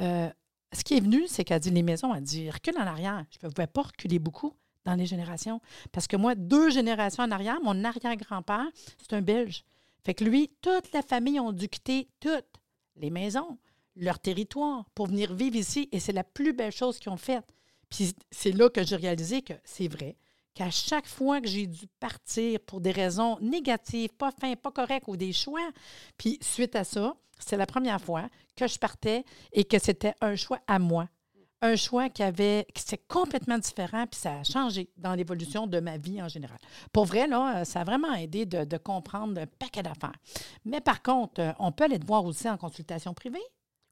Euh, 0.00 0.30
ce 0.72 0.84
qui 0.84 0.96
est 0.96 1.00
venu, 1.00 1.24
c'est 1.26 1.44
qu'elle 1.44 1.60
dit 1.60 1.70
les 1.70 1.82
maisons, 1.82 2.14
elle 2.14 2.22
dit 2.22 2.48
recule 2.50 2.76
en 2.78 2.86
arrière. 2.86 3.24
Je 3.30 3.44
ne 3.44 3.50
pouvais 3.50 3.66
pas 3.66 3.82
reculer 3.82 4.20
beaucoup 4.20 4.54
dans 4.84 4.94
les 4.94 5.06
générations. 5.06 5.60
Parce 5.90 6.06
que 6.06 6.16
moi, 6.16 6.34
deux 6.36 6.70
générations 6.70 7.24
en 7.24 7.30
arrière, 7.30 7.60
mon 7.62 7.84
arrière-grand-père, 7.84 8.66
c'est 8.98 9.14
un 9.14 9.22
Belge. 9.22 9.64
Fait 10.04 10.14
que 10.14 10.24
lui, 10.24 10.50
toute 10.60 10.92
la 10.92 11.02
famille 11.02 11.40
ont 11.40 11.52
dû 11.52 11.68
quitter 11.68 12.08
toutes 12.20 12.44
les 12.96 13.10
maisons, 13.10 13.58
leur 13.96 14.18
territoire, 14.20 14.84
pour 14.94 15.06
venir 15.06 15.34
vivre 15.34 15.56
ici. 15.56 15.88
Et 15.90 15.98
c'est 15.98 16.12
la 16.12 16.24
plus 16.24 16.52
belle 16.52 16.72
chose 16.72 16.98
qu'ils 16.98 17.10
ont 17.10 17.16
faite. 17.16 17.46
Puis 17.88 18.14
c'est 18.30 18.52
là 18.52 18.68
que 18.68 18.84
j'ai 18.84 18.96
réalisé 18.96 19.42
que 19.42 19.54
c'est 19.64 19.88
vrai 19.88 20.16
qu'à 20.54 20.70
chaque 20.70 21.06
fois 21.06 21.40
que 21.40 21.48
j'ai 21.48 21.66
dû 21.66 21.86
partir 22.00 22.60
pour 22.60 22.80
des 22.80 22.92
raisons 22.92 23.38
négatives, 23.40 24.10
pas 24.10 24.30
fin, 24.30 24.54
pas 24.54 24.70
correctes 24.70 25.08
ou 25.08 25.16
des 25.16 25.32
choix, 25.32 25.68
puis 26.16 26.38
suite 26.40 26.76
à 26.76 26.84
ça, 26.84 27.16
c'est 27.38 27.56
la 27.56 27.66
première 27.66 28.00
fois 28.00 28.28
que 28.56 28.66
je 28.66 28.78
partais 28.78 29.24
et 29.52 29.64
que 29.64 29.78
c'était 29.78 30.14
un 30.20 30.36
choix 30.36 30.60
à 30.66 30.78
moi. 30.78 31.08
Un 31.60 31.76
choix 31.76 32.10
qui 32.10 32.22
avait, 32.22 32.66
qui 32.74 32.82
était 32.82 33.02
complètement 33.08 33.56
différent, 33.56 34.06
puis 34.06 34.20
ça 34.20 34.40
a 34.40 34.44
changé 34.44 34.90
dans 34.98 35.14
l'évolution 35.14 35.66
de 35.66 35.80
ma 35.80 35.96
vie 35.96 36.20
en 36.22 36.28
général. 36.28 36.58
Pour 36.92 37.06
vrai, 37.06 37.26
là, 37.26 37.64
ça 37.64 37.80
a 37.80 37.84
vraiment 37.84 38.12
aidé 38.12 38.44
de, 38.44 38.76
comprendre 38.76 39.40
un 39.40 39.46
paquet 39.46 39.82
d'affaires. 39.82 40.16
Mais 40.64 40.80
par 40.80 41.02
contre, 41.02 41.54
on 41.58 41.72
peut 41.72 41.84
aller 41.84 41.98
te 41.98 42.06
voir 42.06 42.24
aussi 42.24 42.48
en 42.48 42.58
consultation 42.58 43.14
privée? 43.14 43.42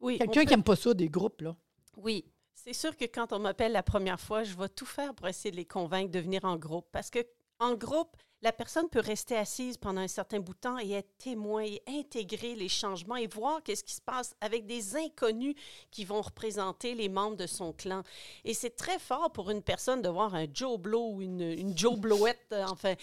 Oui. 0.00 0.19
Quelqu'un 0.19 0.45
qui 0.45 0.50
n'aime 0.50 0.62
pas 0.62 0.76
ça, 0.76 0.92
des 0.92 1.09
groupes, 1.09 1.40
là. 1.40 1.57
Oui, 1.97 2.25
c'est 2.54 2.73
sûr 2.73 2.97
que 2.97 3.04
quand 3.04 3.32
on 3.32 3.38
m'appelle 3.38 3.73
la 3.73 3.82
première 3.82 4.21
fois, 4.21 4.44
je 4.44 4.56
vais 4.56 4.68
tout 4.68 4.87
faire 4.87 5.14
pour 5.14 5.28
essayer 5.28 5.50
de 5.50 5.56
les 5.56 5.64
convaincre 5.64 6.11
de 6.11 6.21
venir 6.21 6.44
en 6.44 6.56
groupe. 6.56 6.87
Parce 6.92 7.11
que 7.11 7.21
en 7.59 7.75
groupe, 7.75 8.16
la 8.42 8.52
personne 8.52 8.88
peut 8.88 9.00
rester 9.00 9.37
assise 9.37 9.76
pendant 9.76 10.00
un 10.00 10.09
certain 10.09 10.40
bout 10.40 10.54
de 10.54 10.59
temps 10.59 10.78
et 10.78 10.90
être 10.92 11.16
témoin 11.16 11.62
et 11.62 11.80
intégrer 11.87 12.56
les 12.56 12.68
changements 12.68 13.14
et 13.14 13.28
voir 13.28 13.62
qu'est-ce 13.62 13.85
qui 13.85 13.94
se 13.94 14.00
passe 14.00 14.35
avec 14.40 14.66
des 14.66 14.97
inconnus 14.97 15.54
qui 15.92 16.04
vont 16.04 16.21
représenter 16.21 16.94
les 16.97 17.09
membres 17.09 17.37
de 17.37 17.47
son 17.47 17.73
clan. 17.73 18.02
Et 18.44 18.52
c'est 18.52 18.75
très 18.75 18.99
fort 18.99 19.30
pour 19.30 19.50
une 19.50 19.62
personne 19.62 20.02
de 20.02 20.09
voir 20.09 20.35
un 20.35 20.47
Joe 20.52 20.76
Blow 20.76 21.12
ou 21.12 21.23
une, 21.23 21.40
une 21.40 21.78
Joe 21.78 21.97
Blowette, 21.97 22.47
euh, 22.50 22.64
enfin, 22.68 22.94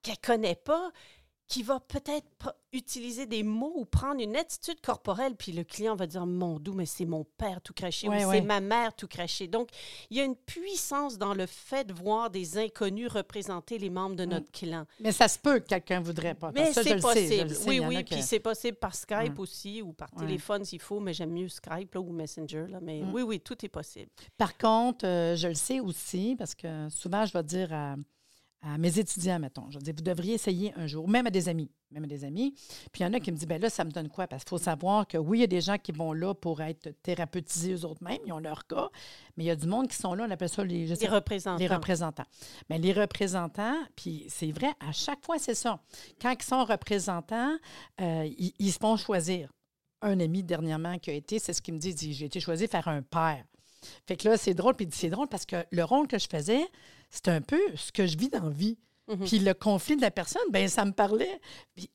qu'elle 0.00 0.18
connaît 0.18 0.56
pas 0.56 0.90
qui 1.52 1.62
va 1.62 1.80
peut-être 1.80 2.56
utiliser 2.72 3.26
des 3.26 3.42
mots 3.42 3.74
ou 3.76 3.84
prendre 3.84 4.22
une 4.22 4.36
attitude 4.36 4.80
corporelle, 4.80 5.34
puis 5.36 5.52
le 5.52 5.64
client 5.64 5.94
va 5.94 6.06
dire 6.06 6.24
Mon 6.24 6.58
doux, 6.58 6.72
mais 6.72 6.86
c'est 6.86 7.04
mon 7.04 7.24
père 7.36 7.60
tout 7.60 7.74
craché 7.74 8.08
ou 8.08 8.12
c'est 8.30 8.40
ma 8.40 8.60
mère 8.60 8.94
tout 8.94 9.06
craché. 9.06 9.48
Donc, 9.48 9.68
il 10.08 10.16
y 10.16 10.20
a 10.20 10.24
une 10.24 10.34
puissance 10.34 11.18
dans 11.18 11.34
le 11.34 11.44
fait 11.44 11.84
de 11.84 11.92
voir 11.92 12.30
des 12.30 12.56
inconnus 12.56 13.08
représenter 13.08 13.76
les 13.76 13.90
membres 13.90 14.16
de 14.16 14.24
notre 14.24 14.50
clan. 14.50 14.86
Mais 14.98 15.12
ça 15.12 15.28
se 15.28 15.38
peut 15.38 15.58
que 15.58 15.66
quelqu'un 15.66 16.00
voudrait 16.00 16.34
pas. 16.34 16.52
Mais 16.52 16.72
c'est 16.72 16.98
possible. 16.98 17.54
oui, 17.66 17.80
oui. 17.80 18.02
Puis 18.02 18.22
c'est 18.22 18.40
possible 18.40 18.78
par 18.78 18.94
Skype 18.94 19.38
aussi 19.38 19.82
ou 19.82 19.92
par 19.92 20.10
téléphone 20.10 20.64
s'il 20.64 20.80
faut, 20.80 21.00
mais 21.00 21.12
j'aime 21.12 21.32
mieux 21.32 21.50
Skype 21.50 21.94
ou 21.96 22.12
Messenger. 22.12 22.64
Là. 22.66 22.78
Mais 22.80 23.02
oui, 23.12 23.20
oui, 23.20 23.40
tout 23.40 23.62
est 23.62 23.68
possible. 23.68 24.10
Par 24.38 24.56
contre, 24.56 25.06
euh, 25.06 25.36
je 25.36 25.48
le 25.48 25.54
sais 25.54 25.80
aussi 25.80 26.34
parce 26.38 26.54
que 26.54 26.88
souvent, 26.88 27.26
je 27.26 27.34
vais 27.34 27.42
dire 27.42 27.74
à 27.74 27.96
à 28.62 28.78
mes 28.78 28.98
étudiants, 28.98 29.40
mettons. 29.40 29.68
Je 29.70 29.78
dis, 29.78 29.90
vous 29.90 30.02
devriez 30.02 30.34
essayer 30.34 30.72
un 30.76 30.86
jour, 30.86 31.08
même 31.08 31.26
à 31.26 31.30
des 31.30 31.48
amis, 31.48 31.68
même 31.90 32.04
à 32.04 32.06
des 32.06 32.24
amis. 32.24 32.54
Puis 32.92 33.00
il 33.00 33.02
y 33.02 33.06
en 33.06 33.12
a 33.12 33.18
qui 33.18 33.32
me 33.32 33.36
disent, 33.36 33.48
ben 33.48 33.60
là, 33.60 33.68
ça 33.68 33.84
me 33.84 33.90
donne 33.90 34.08
quoi? 34.08 34.28
Parce 34.28 34.44
qu'il 34.44 34.50
faut 34.50 34.58
savoir 34.58 35.06
que 35.06 35.18
oui, 35.18 35.38
il 35.38 35.40
y 35.40 35.44
a 35.44 35.48
des 35.48 35.60
gens 35.60 35.78
qui 35.78 35.90
vont 35.90 36.12
là 36.12 36.32
pour 36.32 36.62
être 36.62 36.90
thérapeutisés 37.02 37.74
eux 37.74 37.84
autres 37.84 38.02
mêmes, 38.04 38.20
ils 38.24 38.32
ont 38.32 38.38
leur 38.38 38.66
cas, 38.66 38.88
mais 39.36 39.44
il 39.44 39.46
y 39.48 39.50
a 39.50 39.56
du 39.56 39.66
monde 39.66 39.88
qui 39.88 39.96
sont 39.96 40.14
là, 40.14 40.26
on 40.28 40.30
appelle 40.30 40.48
ça 40.48 40.64
les, 40.64 40.86
les 40.86 41.08
représentants. 41.08 41.58
Les 41.58 41.66
représentants. 41.66 42.26
Mais 42.70 42.78
les 42.78 42.92
représentants, 42.92 43.76
puis 43.96 44.26
c'est 44.28 44.52
vrai, 44.52 44.70
à 44.78 44.92
chaque 44.92 45.24
fois, 45.24 45.38
c'est 45.38 45.56
ça. 45.56 45.80
Quand 46.20 46.32
ils 46.32 46.44
sont 46.44 46.64
représentants, 46.64 47.56
euh, 48.00 48.28
ils, 48.38 48.72
se 48.72 48.78
font 48.78 48.96
choisir. 48.96 49.50
Un 50.02 50.18
ami 50.20 50.42
dernièrement 50.42 50.98
qui 50.98 51.10
a 51.10 51.14
été, 51.14 51.38
c'est 51.38 51.52
ce 51.52 51.62
qu'il 51.62 51.74
me 51.74 51.78
dit, 51.78 51.94
dit 51.94 52.12
j'ai 52.12 52.26
été 52.26 52.40
choisi 52.40 52.66
faire 52.66 52.88
un 52.88 53.02
père. 53.02 53.44
Fait 54.06 54.16
que 54.16 54.28
là, 54.28 54.36
c'est 54.36 54.54
drôle, 54.54 54.74
puis 54.74 54.88
c'est 54.92 55.10
drôle 55.10 55.28
parce 55.28 55.46
que 55.46 55.64
le 55.70 55.84
rôle 55.84 56.06
que 56.06 56.18
je 56.18 56.28
faisais, 56.28 56.64
c'est 57.12 57.28
un 57.28 57.40
peu 57.40 57.60
ce 57.76 57.92
que 57.92 58.06
je 58.06 58.16
vis 58.16 58.28
dans 58.28 58.44
la 58.44 58.50
vie. 58.50 58.78
Mhm. 59.08 59.26
Puis 59.26 59.38
le 59.40 59.52
conflit 59.52 59.96
de 59.96 60.00
la 60.00 60.10
personne, 60.10 60.42
ben 60.50 60.68
ça 60.68 60.84
me 60.84 60.92
parlait. 60.92 61.40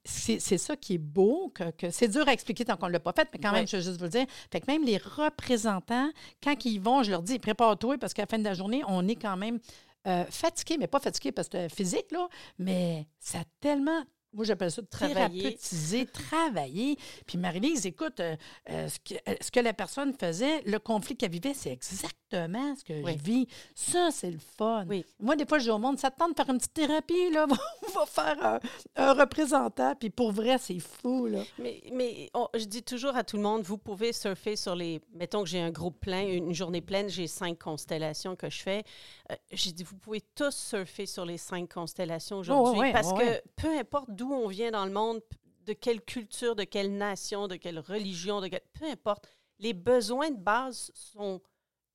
C'est 0.05 0.39
c'est 0.39 0.57
ça 0.57 0.75
qui 0.75 0.95
est 0.95 0.99
beau, 0.99 1.51
que, 1.55 1.71
que 1.71 1.89
c'est 1.89 2.07
dur 2.07 2.27
à 2.27 2.33
expliquer 2.33 2.65
tant 2.65 2.77
qu'on 2.77 2.87
ne 2.87 2.91
l'a 2.91 2.99
pas 2.99 3.13
fait, 3.13 3.27
mais 3.33 3.39
quand 3.39 3.51
même, 3.51 3.67
je 3.67 3.77
veux 3.77 3.83
juste 3.83 3.97
vous 3.97 4.03
le 4.03 4.09
dire. 4.09 4.25
Fait 4.51 4.61
que 4.61 4.69
même 4.69 4.83
les 4.83 4.97
représentants, 4.97 6.09
quand 6.43 6.65
ils 6.65 6.79
vont, 6.79 7.03
je 7.03 7.11
leur 7.11 7.23
dis, 7.23 7.39
prépare-toi, 7.39 7.97
parce 7.97 8.13
qu'à 8.13 8.23
la 8.23 8.27
fin 8.27 8.37
de 8.37 8.43
la 8.43 8.53
journée, 8.53 8.83
on 8.87 9.07
est 9.07 9.15
quand 9.15 9.37
même 9.37 9.59
euh, 10.05 10.25
fatigué, 10.29 10.77
mais 10.77 10.87
pas 10.87 10.99
fatigué 10.99 11.31
parce 11.31 11.49
que 11.49 11.67
physique, 11.69 12.11
là, 12.11 12.27
mais 12.59 13.07
ça 13.19 13.39
a 13.39 13.43
tellement. 13.61 14.03
Moi, 14.33 14.45
j'appelle 14.45 14.71
ça 14.71 14.81
thérapeutiser, 14.83 16.05
travailler. 16.05 16.97
Puis 17.25 17.37
Marie-Lise, 17.37 17.85
écoute, 17.85 18.19
euh, 18.19 18.35
euh, 18.69 18.87
ce, 18.87 18.99
que, 18.99 19.19
euh, 19.27 19.35
ce 19.41 19.49
que 19.49 19.59
la 19.59 19.73
personne 19.73 20.13
faisait, 20.13 20.61
le 20.65 20.79
conflit 20.79 21.15
qu'elle 21.15 21.31
vivait, 21.31 21.53
c'est 21.53 21.71
exactement 21.71 22.13
ce 22.31 22.83
que 22.83 23.03
Oui. 23.03 23.13
je 23.17 23.23
vis. 23.23 23.47
Ça, 23.75 24.09
c'est 24.11 24.31
le 24.31 24.39
fun. 24.39 24.85
Oui. 24.87 25.05
Moi, 25.19 25.35
des 25.35 25.45
fois, 25.45 25.59
je 25.59 25.65
dis 25.65 25.69
au 25.69 25.77
monde, 25.77 25.97
ça 25.97 26.11
te 26.11 26.17
tente 26.19 26.31
de 26.31 26.35
faire 26.35 26.49
une 26.49 26.57
petite 26.57 26.73
thérapie, 26.73 27.31
là, 27.31 27.45
on 27.87 27.91
va 27.91 28.05
faire 28.05 28.45
un, 28.45 28.59
un 28.95 29.13
représentant. 29.13 29.95
Puis 29.95 30.09
pour 30.09 30.31
vrai, 30.31 30.57
c'est 30.57 30.79
fou, 30.79 31.27
là. 31.27 31.43
Mais, 31.59 31.81
mais 31.93 32.29
on- 32.33 32.47
je 32.53 32.65
dis 32.65 32.83
toujours 32.83 33.15
à 33.15 33.23
tout 33.23 33.37
le 33.37 33.43
monde, 33.43 33.61
vous 33.63 33.77
pouvez 33.77 34.13
surfer 34.13 34.55
sur 34.55 34.75
les... 34.75 35.01
Mettons 35.13 35.43
que 35.43 35.49
j'ai 35.49 35.61
un 35.61 35.71
groupe 35.71 35.99
plein, 35.99 36.27
une 36.27 36.53
journée 36.53 36.81
pleine, 36.81 37.09
j'ai 37.09 37.27
cinq 37.27 37.57
constellations 37.59 38.35
que 38.35 38.49
je 38.49 38.59
fais. 38.61 38.83
Euh, 39.31 39.35
j'ai 39.51 39.71
dit, 39.71 39.83
vous 39.83 39.97
pouvez 39.97 40.21
tous 40.35 40.55
surfer 40.55 41.05
sur 41.05 41.25
les 41.25 41.37
cinq 41.37 41.73
constellations 41.73 42.39
aujourd'hui. 42.39 42.79
ouais, 42.79 42.93
parce 42.93 43.11
ouais. 43.13 43.41
que 43.57 43.61
peu 43.61 43.77
importe 43.79 44.09
d'où 44.09 44.31
on 44.33 44.47
vient 44.47 44.71
dans 44.71 44.85
le 44.85 44.91
monde, 44.91 45.21
de 45.65 45.73
quelle 45.73 46.01
culture, 46.01 46.55
de 46.55 46.63
quelle 46.63 46.95
nation, 46.95 47.47
de 47.47 47.55
quelle 47.55 47.79
religion, 47.79 48.39
de 48.41 48.47
quelle- 48.47 48.61
peu 48.79 48.85
importe, 48.85 49.27
les 49.59 49.73
besoins 49.73 50.29
de 50.29 50.37
base 50.37 50.91
sont 50.93 51.41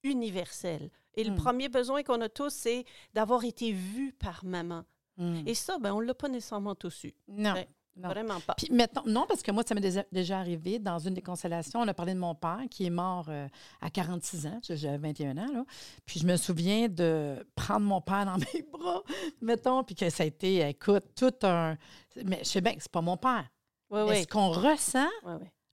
universels. 0.03 0.91
Et 1.15 1.25
le 1.25 1.33
Hmm. 1.33 1.37
premier 1.37 1.69
besoin 1.69 2.03
qu'on 2.03 2.21
a 2.21 2.29
tous, 2.29 2.51
c'est 2.51 2.85
d'avoir 3.15 3.45
été 3.45 3.73
vu 3.73 4.13
par 4.13 4.45
maman. 4.45 4.85
Mm. 5.19 5.43
Et 5.47 5.55
ça, 5.55 5.79
ben, 5.79 5.93
on 5.93 6.01
ne 6.01 6.07
l'a 6.07 6.15
pas 6.15 6.29
nécessairement 6.29 6.75
tous 6.75 7.05
eu. 7.05 7.13
Non. 7.29 7.53
Ouais. 7.53 7.69
non. 7.97 8.09
Vraiment 8.09 8.41
pas. 8.41 8.55
Puis 8.55 8.69
mettons, 8.73 9.03
non, 9.05 9.27
parce 9.29 9.43
que 9.43 9.51
moi, 9.53 9.63
ça 9.67 9.75
m'est 9.75 10.07
déjà, 10.11 10.39
arrivé 10.39 10.79
dans 10.79 10.99
une 10.99 11.13
des 11.13 11.21
constellations. 11.21 11.81
On 11.81 11.87
a 11.89 11.93
parlé 11.93 12.15
de 12.15 12.19
mon 12.19 12.35
père 12.35 12.61
qui 12.71 12.87
est 12.87 12.91
mort 12.91 13.27
euh, 13.29 13.47
à 13.83 13.91
46 13.91 14.47
ans. 14.47 14.59
J'avais 14.63 14.97
21 14.97 15.37
ans, 15.37 15.53
là. 15.53 15.65
Puis 16.07 16.19
je 16.21 16.27
me 16.27 16.37
souviens 16.39 16.89
de 16.89 17.47
prendre 17.55 17.85
mon 17.87 18.01
père 18.01 18.25
dans 18.25 18.37
mes 18.55 18.63
bras, 18.73 19.03
mettons, 19.43 19.85
puis 19.85 19.95
que 19.95 20.09
ça 20.09 20.23
a 20.23 20.27
été, 20.27 20.67
écoute, 20.67 21.05
tout 21.15 21.35
un. 21.43 21.77
Mais 22.25 22.39
je 22.39 22.45
sais 22.49 22.61
bien 22.63 22.75
que 22.75 22.81
c'est 22.83 22.91
pas 22.91 23.03
mon 23.03 23.19
père. 23.19 23.45
Oui, 23.91 24.01
Mais 24.07 24.11
oui. 24.13 24.23
ce 24.23 24.27
qu'on 24.29 24.49
ressent. 24.51 25.11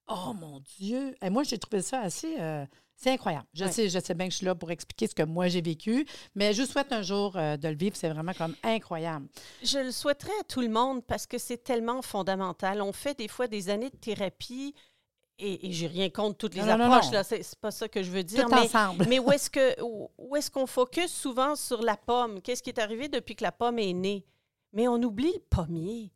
Oh 0.09 0.33
mon 0.33 0.59
Dieu! 0.77 1.15
Et 1.21 1.29
moi, 1.29 1.43
j'ai 1.43 1.57
trouvé 1.57 1.81
ça 1.81 2.01
assez. 2.01 2.35
euh, 2.39 2.65
c'est 2.95 3.11
incroyable. 3.11 3.45
Je, 3.53 3.63
Ouais. 3.63 3.71
sais, 3.71 3.87
je 3.87 3.97
sais 3.97 4.13
bien 4.13 4.25
que 4.27 4.31
je 4.33 4.37
suis 4.37 4.45
là 4.45 4.55
pour 4.55 4.71
expliquer 4.71 5.07
ce 5.07 5.15
que 5.15 5.23
moi 5.23 5.47
j'ai 5.47 5.61
vécu, 5.61 6.05
mais 6.35 6.51
je 6.53 6.63
vous 6.63 6.67
souhaite 6.67 6.91
un 6.91 7.01
jour 7.01 7.37
euh, 7.37 7.55
de 7.55 7.69
le 7.69 7.75
vivre. 7.75 7.95
C'est 7.95 8.09
vraiment 8.09 8.33
comme 8.33 8.55
incroyable. 8.61 9.27
Je 9.63 9.79
le 9.79 9.91
souhaiterais 9.91 10.33
à 10.41 10.43
tout 10.43 10.59
le 10.59 10.67
monde 10.67 11.05
parce 11.05 11.25
que 11.25 11.37
c'est 11.37 11.63
tellement 11.63 12.01
fondamental. 12.01 12.81
On 12.81 12.91
fait 12.91 13.17
des 13.17 13.29
fois 13.29 13.47
des 13.47 13.69
années 13.69 13.89
de 13.89 13.95
thérapie 13.95 14.75
et, 15.37 15.69
et 15.69 15.71
j'ai 15.71 15.87
rien 15.87 16.09
contre 16.09 16.35
toutes 16.39 16.55
les 16.55 16.59
Non, 16.61 16.77
non, 16.77 16.77
non, 16.77 16.83
approches, 16.91 17.05
non. 17.05 17.11
là, 17.19 17.23
c'est 17.23 17.55
pas 17.61 17.71
ça 17.71 17.87
que 17.87 18.03
je 18.03 18.11
veux 18.11 18.23
dire. 18.23 18.43
Tout 18.43 18.51
mais 18.51 18.57
ensemble. 18.63 19.05
mais 19.07 19.19
où 19.19 19.31
est-ce 19.31 19.49
que 19.49 19.81
où 20.17 20.35
est-ce 20.35 20.51
qu'on 20.51 20.67
focus 20.67 21.13
souvent 21.13 21.55
sur 21.55 21.81
la 21.81 21.95
pomme? 21.95 22.41
Qu'est-ce 22.41 22.61
qui 22.61 22.69
est 22.69 22.79
arrivé 22.79 23.07
depuis 23.07 23.37
que 23.37 23.43
la 23.45 23.53
pomme 23.53 23.79
est 23.79 23.93
née? 23.93 24.25
Mais 24.71 24.87
on 24.87 25.01
oublie 25.01 25.33
le 25.33 25.39
pommier. 25.49 26.11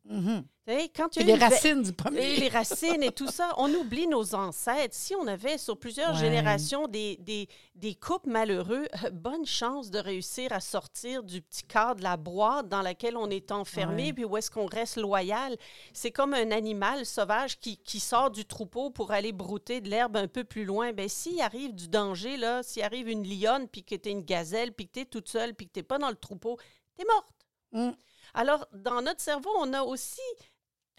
Sais, 0.67 0.88
quand 0.95 1.17
a 1.17 1.24
les 1.24 1.33
racines 1.36 1.81
du 1.81 1.89
et 1.89 1.93
pommier. 1.93 2.36
les 2.38 2.48
racines 2.50 3.01
et 3.03 3.12
tout 3.12 3.27
ça, 3.27 3.51
on 3.57 3.69
oublie 3.74 4.07
nos 4.07 4.33
ancêtres. 4.36 4.95
Si 4.95 5.13
on 5.15 5.25
avait 5.27 5.57
sur 5.57 5.77
plusieurs 5.77 6.13
Ouais. 6.13 6.19
générations 6.19 6.88
des, 6.88 7.17
des, 7.17 7.50
des 7.75 7.95
couples 7.95 8.29
malheureux, 8.29 8.88
euh, 9.03 9.10
bonne 9.10 9.45
chance 9.45 9.89
de 9.89 9.98
réussir 10.00 10.53
à 10.53 10.60
sortir 10.62 11.24
du 11.24 11.41
petit 11.41 11.63
cadre 11.63 11.95
de 11.95 12.03
la 12.03 12.15
boîte 12.15 12.69
dans 12.69 12.81
laquelle 12.83 13.17
on 13.17 13.29
est 13.29 13.51
enfermé, 13.51 14.03
Ouais. 14.05 14.13
puis 14.13 14.24
où 14.24 14.38
est-ce 14.38 14.51
qu'on 14.51 14.67
reste 14.67 14.95
loyal. 14.98 15.57
C'est 15.91 16.12
comme 16.12 16.33
un 16.36 16.51
animal 16.51 17.05
sauvage 17.07 17.60
qui, 17.60 17.77
qui 17.77 18.00
sort 18.00 18.29
du 18.31 18.45
troupeau 18.45 18.89
pour 18.91 19.12
aller 19.12 19.33
brouter 19.33 19.81
de 19.81 19.89
l'herbe 19.89 20.15
un 20.15 20.27
peu 20.27 20.43
plus 20.45 20.63
loin. 20.63 20.93
Bien, 20.93 21.07
s'il 21.10 21.41
arrive 21.41 21.74
du 21.74 21.88
danger, 21.89 22.38
là, 22.38 22.62
s'il 22.63 22.83
arrive 22.83 23.10
une 23.10 23.27
lionne, 23.27 23.67
puis 23.67 23.83
que 23.83 23.95
tu 23.95 24.10
es 24.10 24.12
une 24.13 24.22
gazelle, 24.24 24.72
puis 24.74 24.88
que 24.88 24.93
tu 24.93 25.00
es 25.01 25.05
toute 25.05 25.27
seule, 25.27 25.55
puis 25.55 25.67
que 25.67 25.74
tu 25.74 25.83
pas 25.83 25.98
dans 25.98 26.10
le 26.10 26.15
troupeau, 26.15 26.57
tu 26.95 27.01
es 27.01 27.05
morte. 27.05 27.33
Mm. 27.74 27.98
Alors, 28.34 28.68
dans 28.74 29.02
notre 29.02 29.22
cerveau, 29.22 29.50
on 29.60 29.74
a 29.74 29.84
aussi... 29.84 30.22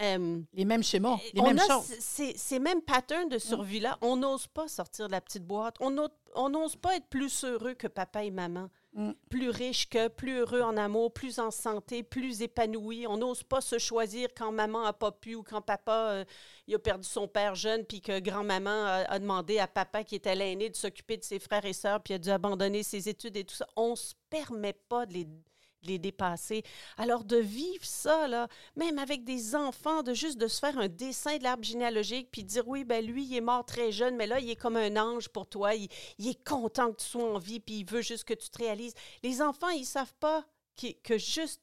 euh, 0.01 0.41
Les 0.53 0.65
mêmes 0.65 0.83
schémas, 0.83 1.19
les 1.33 1.41
on 1.41 1.45
mêmes 1.45 1.59
a 1.59 1.67
choses. 1.67 1.85
c- 1.85 1.97
Ces, 2.01 2.37
ces 2.37 2.59
mêmes 2.59 2.83
patterns 2.83 3.29
de 3.29 3.39
survie-là, 3.39 3.99
on 4.03 4.17
n'ose 4.17 4.47
pas 4.47 4.69
sortir 4.69 5.07
de 5.07 5.13
la 5.13 5.21
petite 5.21 5.45
boîte. 5.45 5.77
On 5.81 5.91
n'ose- 5.91 6.77
pas 6.77 6.97
être 6.97 7.07
plus 7.09 7.45
heureux 7.45 7.75
que 7.75 7.87
papa 7.87 8.25
et 8.25 8.31
maman. 8.31 8.69
Mm. 8.93 9.11
Plus 9.29 9.51
riche 9.51 9.89
que, 9.89 10.07
plus 10.07 10.39
heureux 10.39 10.61
en 10.63 10.77
amour, 10.77 11.13
plus 11.13 11.41
en 11.41 11.51
santé, 11.51 12.05
plus 12.05 12.43
épanoui. 12.43 13.07
On 13.09 13.17
n'ose 13.17 13.43
pas 13.43 13.61
se 13.61 13.79
choisir 13.79 14.29
quand 14.37 14.53
maman 14.53 14.85
a 14.85 14.93
pas 14.93 15.11
pu 15.11 15.35
ou 15.35 15.43
quand 15.43 15.61
papa 15.61 16.11
euh, 16.13 16.25
il 16.69 16.75
a 16.77 16.79
perdu 16.79 17.07
son 17.09 17.27
père 17.27 17.57
jeune, 17.57 17.85
puis 17.85 18.01
que 18.01 18.21
grand-maman 18.21 18.71
a, 18.71 19.05
a 19.11 19.19
demandé 19.19 19.59
à 19.59 19.67
papa, 19.67 20.05
qui 20.05 20.15
était 20.15 20.37
l'aîné, 20.37 20.71
de 20.71 20.77
s'occuper 20.77 21.17
de 21.17 21.25
ses 21.25 21.41
frères 21.41 21.65
et 21.65 21.73
sœurs, 21.73 22.01
puis 22.01 22.15
a 22.15 22.19
dû 22.19 22.31
abandonner 22.31 22.85
ses 22.85 23.09
études 23.09 23.37
et 23.37 23.43
tout 23.45 23.57
ça. 23.57 23.67
On 23.75 23.97
se 23.97 24.15
permet 24.31 24.75
pas 24.75 25.07
de 25.07 25.13
les, 25.15 25.27
les 25.87 25.99
dépasser. 25.99 26.63
Alors, 26.97 27.25
de 27.25 27.37
vivre 27.37 27.85
ça, 27.85 28.29
là, 28.29 28.49
même 28.77 28.99
avec 28.99 29.25
des 29.25 29.55
enfants, 29.55 30.03
de 30.03 30.15
juste 30.15 30.39
de 30.39 30.49
se 30.49 30.59
faire 30.59 30.79
un 30.79 30.89
dessin 30.89 31.39
de 31.39 31.43
l'arbre 31.43 31.65
généalogique, 31.65 32.29
puis 32.31 32.43
de 32.43 32.49
dire, 32.49 32.67
oui, 32.69 32.85
ben 32.85 33.05
lui, 33.05 33.25
il 33.25 33.37
est 33.37 33.41
mort 33.41 33.65
très 33.65 33.93
jeune, 33.93 34.17
mais 34.17 34.27
là, 34.27 34.41
il 34.41 34.51
est 34.51 34.57
comme 34.57 34.77
un 34.77 34.97
ange 34.97 35.29
pour 35.29 35.47
toi. 35.47 35.75
Il, 35.75 35.89
il 36.19 36.29
est 36.29 36.45
content 36.45 36.93
que 36.93 37.01
tu 37.01 37.07
sois 37.07 37.35
en 37.35 37.39
vie, 37.39 37.61
puis 37.61 37.81
il 37.81 37.85
veut 37.85 38.03
juste 38.03 38.25
que 38.25 38.35
tu 38.35 38.51
te 38.51 38.59
réalises. 38.59 38.95
Les 39.23 39.43
enfants, 39.43 39.71
ils 39.71 39.85
savent 39.85 40.15
pas 40.21 40.45
que 41.03 41.19
juste 41.19 41.63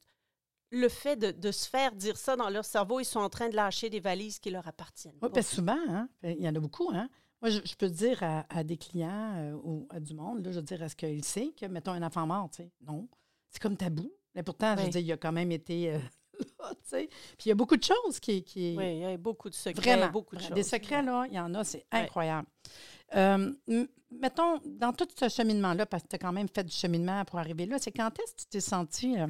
le 0.69 0.87
fait 0.87 1.17
de, 1.17 1.31
de 1.31 1.51
se 1.51 1.67
faire 1.67 1.93
dire 1.93 2.15
ça 2.15 2.37
dans 2.37 2.49
leur 2.49 2.63
cerveau, 2.63 3.01
ils 3.01 3.05
sont 3.05 3.19
en 3.19 3.29
train 3.29 3.49
de 3.49 3.55
lâcher 3.55 3.89
des 3.89 3.99
valises 3.99 4.39
qui 4.39 4.51
leur 4.51 4.65
appartiennent. 4.67 5.17
Oui, 5.21 5.29
que 5.29 5.41
souvent, 5.41 5.77
hein, 5.89 6.07
il 6.23 6.41
y 6.41 6.47
en 6.47 6.55
a 6.55 6.59
beaucoup. 6.59 6.89
Hein. 6.93 7.09
Moi, 7.41 7.49
je, 7.49 7.59
je 7.65 7.75
peux 7.75 7.89
dire 7.89 8.23
à, 8.23 8.45
à 8.49 8.63
des 8.63 8.77
clients 8.77 9.33
euh, 9.35 9.59
ou 9.63 9.85
à 9.89 9.99
du 9.99 10.13
monde, 10.13 10.45
là, 10.45 10.51
je 10.51 10.59
veux 10.59 10.65
dire, 10.65 10.81
est-ce 10.81 10.95
qu'il 10.95 11.25
sait 11.25 11.51
que, 11.59 11.65
mettons, 11.65 11.91
un 11.91 12.03
enfant 12.03 12.25
mort, 12.25 12.49
tu 12.51 12.63
sais? 12.63 12.71
Non. 12.81 13.09
C'est 13.51 13.61
comme 13.61 13.77
tabou. 13.77 14.11
Mais 14.33 14.43
pourtant, 14.43 14.75
je 14.77 14.83
veux 14.83 14.89
dire, 14.89 15.01
il 15.01 15.11
a 15.11 15.17
quand 15.17 15.31
même 15.33 15.51
été 15.51 15.91
euh, 15.93 15.99
là, 16.59 16.71
tu 16.73 16.79
sais. 16.89 17.07
Puis 17.37 17.45
il 17.45 17.49
y 17.49 17.51
a 17.51 17.55
beaucoup 17.55 17.75
de 17.77 17.83
choses 17.83 18.19
qui. 18.19 18.43
qui 18.43 18.75
Oui, 18.77 18.93
il 18.95 18.99
y 18.99 19.05
a 19.05 19.17
beaucoup 19.17 19.49
de 19.49 19.53
secrets, 19.53 19.95
Vraiment. 19.95 20.11
beaucoup 20.11 20.35
de 20.35 20.41
choses. 20.41 20.51
Des 20.51 20.63
secrets, 20.63 21.03
là, 21.03 21.25
il 21.27 21.33
y 21.35 21.39
en 21.39 21.53
a, 21.53 21.63
c'est 21.63 21.85
Ouais. 21.93 21.99
incroyable. 21.99 22.47
Euh, 23.15 23.53
mettons, 24.09 24.59
dans 24.65 24.93
tout 24.93 25.07
ce 25.19 25.27
cheminement-là, 25.27 25.85
parce 25.85 26.03
que 26.03 26.07
tu 26.07 26.15
as 26.15 26.19
quand 26.19 26.31
même 26.31 26.47
fait 26.47 26.63
du 26.63 26.73
cheminement 26.73 27.25
pour 27.25 27.39
arriver 27.39 27.65
là, 27.65 27.77
c'est 27.77 27.91
quand 27.91 28.09
est-ce 28.19 28.31
que 28.33 28.39
tu 28.41 28.45
t'es 28.47 28.61
senti 28.61 29.19
euh, 29.19 29.27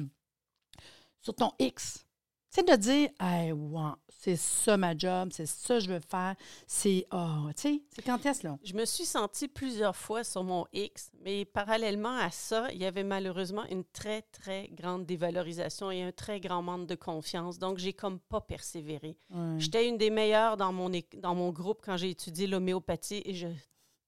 sur 1.20 1.34
ton 1.34 1.50
X? 1.58 2.06
C'est 2.54 2.68
de 2.68 2.76
dire, 2.76 3.08
hey, 3.18 3.50
wow, 3.50 3.94
c'est 4.10 4.36
ça 4.36 4.76
ma 4.76 4.94
job, 4.94 5.30
c'est 5.32 5.46
ça 5.46 5.78
que 5.78 5.80
je 5.80 5.90
veux 5.90 6.00
faire, 6.00 6.36
c'est, 6.66 7.06
oh, 7.10 7.46
tu 7.56 7.62
sais, 7.62 7.82
c'est 7.88 8.02
quand 8.02 8.26
est-ce 8.26 8.46
là? 8.46 8.58
Je 8.62 8.74
me 8.74 8.84
suis 8.84 9.06
sentie 9.06 9.48
plusieurs 9.48 9.96
fois 9.96 10.22
sur 10.22 10.44
mon 10.44 10.66
X, 10.74 11.10
mais 11.24 11.46
parallèlement 11.46 12.14
à 12.18 12.30
ça, 12.30 12.70
il 12.70 12.76
y 12.76 12.84
avait 12.84 13.04
malheureusement 13.04 13.64
une 13.70 13.84
très, 13.84 14.20
très 14.20 14.68
grande 14.68 15.06
dévalorisation 15.06 15.90
et 15.90 16.02
un 16.02 16.12
très 16.12 16.40
grand 16.40 16.60
manque 16.60 16.86
de 16.86 16.94
confiance. 16.94 17.58
Donc, 17.58 17.78
j'ai 17.78 17.94
comme 17.94 18.18
pas 18.18 18.42
persévéré. 18.42 19.16
J'étais 19.56 19.88
une 19.88 19.96
des 19.96 20.10
meilleures 20.10 20.58
dans 20.58 20.74
mon, 20.74 20.90
dans 21.16 21.34
mon 21.34 21.52
groupe 21.52 21.80
quand 21.82 21.96
j'ai 21.96 22.10
étudié 22.10 22.46
l'homéopathie 22.46 23.22
et 23.24 23.32
je 23.32 23.48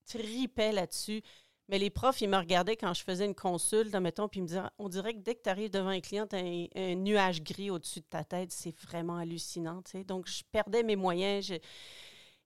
tripais 0.06 0.72
là-dessus. 0.72 1.22
Mais 1.68 1.78
les 1.78 1.88
profs, 1.88 2.20
ils 2.20 2.28
me 2.28 2.36
regardaient 2.36 2.76
quand 2.76 2.92
je 2.92 3.02
faisais 3.02 3.24
une 3.24 3.34
consulte, 3.34 3.94
mettons, 3.94 4.28
puis 4.28 4.40
ils 4.40 4.42
me 4.42 4.48
disaient 4.48 4.60
On 4.78 4.88
dirait 4.90 5.14
que 5.14 5.20
dès 5.20 5.34
que 5.34 5.42
tu 5.42 5.48
arrives 5.48 5.70
devant 5.70 5.88
un 5.88 6.00
client, 6.00 6.26
tu 6.26 6.36
as 6.36 6.40
un, 6.40 6.66
un 6.74 6.94
nuage 6.94 7.42
gris 7.42 7.70
au-dessus 7.70 8.00
de 8.00 8.04
ta 8.04 8.22
tête. 8.22 8.52
C'est 8.52 8.78
vraiment 8.80 9.16
hallucinant. 9.16 9.80
tu 9.82 9.92
sais. 9.92 10.04
Donc, 10.04 10.26
je 10.28 10.42
perdais 10.52 10.82
mes 10.82 10.96
moyens. 10.96 11.46
je- 11.46 11.54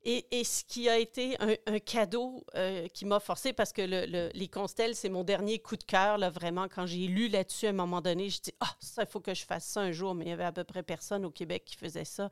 Et, 0.04 0.24
et 0.30 0.44
ce 0.44 0.62
qui 0.62 0.88
a 0.88 0.96
été 0.98 1.36
un, 1.42 1.56
un 1.66 1.80
cadeau 1.80 2.44
euh, 2.54 2.86
qui 2.94 3.04
m'a 3.04 3.18
forcé, 3.18 3.52
parce 3.52 3.72
que 3.72 3.82
le- 3.82 4.06
le- 4.06 4.30
les 4.32 4.46
constelles, 4.46 4.94
c'est 4.94 5.08
mon 5.08 5.24
dernier 5.24 5.58
coup 5.58 5.76
de 5.76 5.82
cœur, 5.82 6.16
là, 6.18 6.30
vraiment. 6.30 6.68
Quand 6.68 6.86
j'ai 6.86 7.08
lu 7.08 7.26
là-dessus 7.28 7.66
à 7.66 7.70
un 7.70 7.72
moment 7.72 8.00
donné, 8.00 8.30
je 8.30 8.40
dis 8.40 8.52
Ah, 8.60 8.76
ça, 8.78 9.02
il 9.02 9.08
faut 9.08 9.20
que 9.20 9.34
je 9.34 9.44
fasse 9.44 9.64
ça 9.66 9.80
un 9.80 9.90
jour. 9.90 10.14
Mais 10.14 10.26
il 10.26 10.28
y 10.28 10.32
avait 10.32 10.44
à 10.44 10.52
peu 10.52 10.62
près 10.62 10.84
personne 10.84 11.24
au 11.24 11.32
Québec 11.32 11.64
qui 11.66 11.74
faisait 11.76 12.04
ça. 12.04 12.30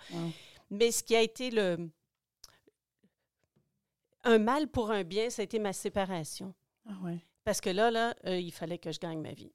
Mais 0.71 0.93
ce 0.93 1.03
qui 1.03 1.17
a 1.17 1.21
été 1.23 1.51
le. 1.51 1.91
Un 4.23 4.39
mal 4.39 4.69
pour 4.69 4.91
un 4.93 5.03
bien, 5.03 5.31
ça 5.31 5.43
a 5.43 5.45
été 5.45 5.59
ma 5.59 5.73
séparation. 5.73 6.55
Ah 6.89 6.93
ouais. 7.05 7.19
Parce 7.45 7.61
que 7.61 7.71
là, 7.71 7.91
là, 7.91 8.15
euh, 8.27 8.39
il 8.39 8.53
fallait 8.53 8.79
que 8.79 8.91
je 8.93 8.99
gagne 8.99 9.21
ma 9.21 9.33
vie. 9.33 9.53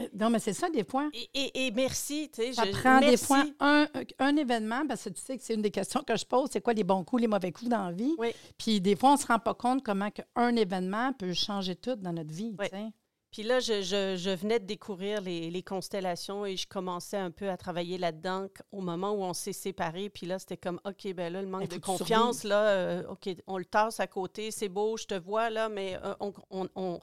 Euh, 0.00 0.08
Non, 0.12 0.28
mais 0.30 0.40
c'est 0.40 0.52
ça, 0.52 0.68
des 0.70 0.82
fois. 0.84 1.08
Et, 1.12 1.28
et- 1.34 1.66
et 1.66 1.70
merci, 1.70 2.28
tu 2.32 2.42
sais. 2.42 2.52
Ça 2.52 2.64
je- 2.64 2.72
prend 2.72 2.98
des 3.00 3.06
merci. 3.10 3.24
fois 3.26 3.44
un, 3.60 3.86
un 4.18 4.36
événement, 4.36 4.84
parce 4.88 5.04
que 5.04 5.10
tu 5.10 5.20
sais 5.20 5.36
que 5.38 5.42
c'est 5.44 5.54
une 5.54 5.62
des 5.62 5.70
questions 5.70 6.02
que 6.02 6.16
je 6.16 6.24
pose, 6.24 6.48
c'est 6.52 6.60
quoi 6.60 6.72
les 6.72 6.82
bons 6.84 7.04
coups, 7.04 7.22
les 7.22 7.28
mauvais 7.28 7.52
coups 7.52 7.70
dans 7.70 7.84
la 7.86 7.92
vie? 7.92 8.14
Oui. 8.18 8.32
Puis 8.58 8.80
des 8.80 8.96
fois, 8.96 9.10
on 9.10 9.14
ne 9.14 9.18
se 9.18 9.26
rend 9.26 9.38
pas 9.38 9.54
compte 9.54 9.84
comment 9.84 10.10
un 10.34 10.56
événement 10.56 11.12
peut 11.12 11.32
changer 11.32 11.76
tout 11.76 11.94
dans 11.96 12.12
notre 12.12 12.32
vie. 12.32 12.56
Oui. 12.58 12.66
tu 12.70 12.76
sais. 12.76 12.86
Puis 13.34 13.42
là, 13.42 13.58
je, 13.58 13.82
je- 13.82 14.14
je 14.16 14.30
venais 14.30 14.60
de 14.60 14.64
découvrir 14.64 15.20
les, 15.20 15.50
les 15.50 15.62
constellations 15.64 16.46
et 16.46 16.56
je 16.56 16.68
commençais 16.68 17.16
un 17.16 17.32
peu 17.32 17.50
à 17.50 17.56
travailler 17.56 17.98
là-dedans 17.98 18.46
au 18.70 18.80
moment 18.80 19.10
où 19.10 19.24
on 19.24 19.32
s'est 19.34 19.52
séparés. 19.52 20.08
Puis 20.08 20.24
là, 20.24 20.38
c'était 20.38 20.56
comme, 20.56 20.80
OK, 20.84 21.12
ben 21.14 21.32
là, 21.32 21.42
le 21.42 21.48
manque 21.48 21.62
de 21.66 21.74
confiance, 21.80 22.44
là, 22.44 22.62
euh, 22.68 23.02
OK, 23.08 23.28
on 23.48 23.58
le 23.58 23.64
tasse 23.64 23.98
à 23.98 24.06
côté, 24.06 24.52
c'est 24.52 24.68
beau, 24.68 24.96
je 24.96 25.06
te 25.06 25.14
vois, 25.14 25.50
là, 25.50 25.68
mais 25.68 25.98
euh, 26.04 26.14
on, 26.20 26.32
on, 26.52 26.68
on, 26.76 27.00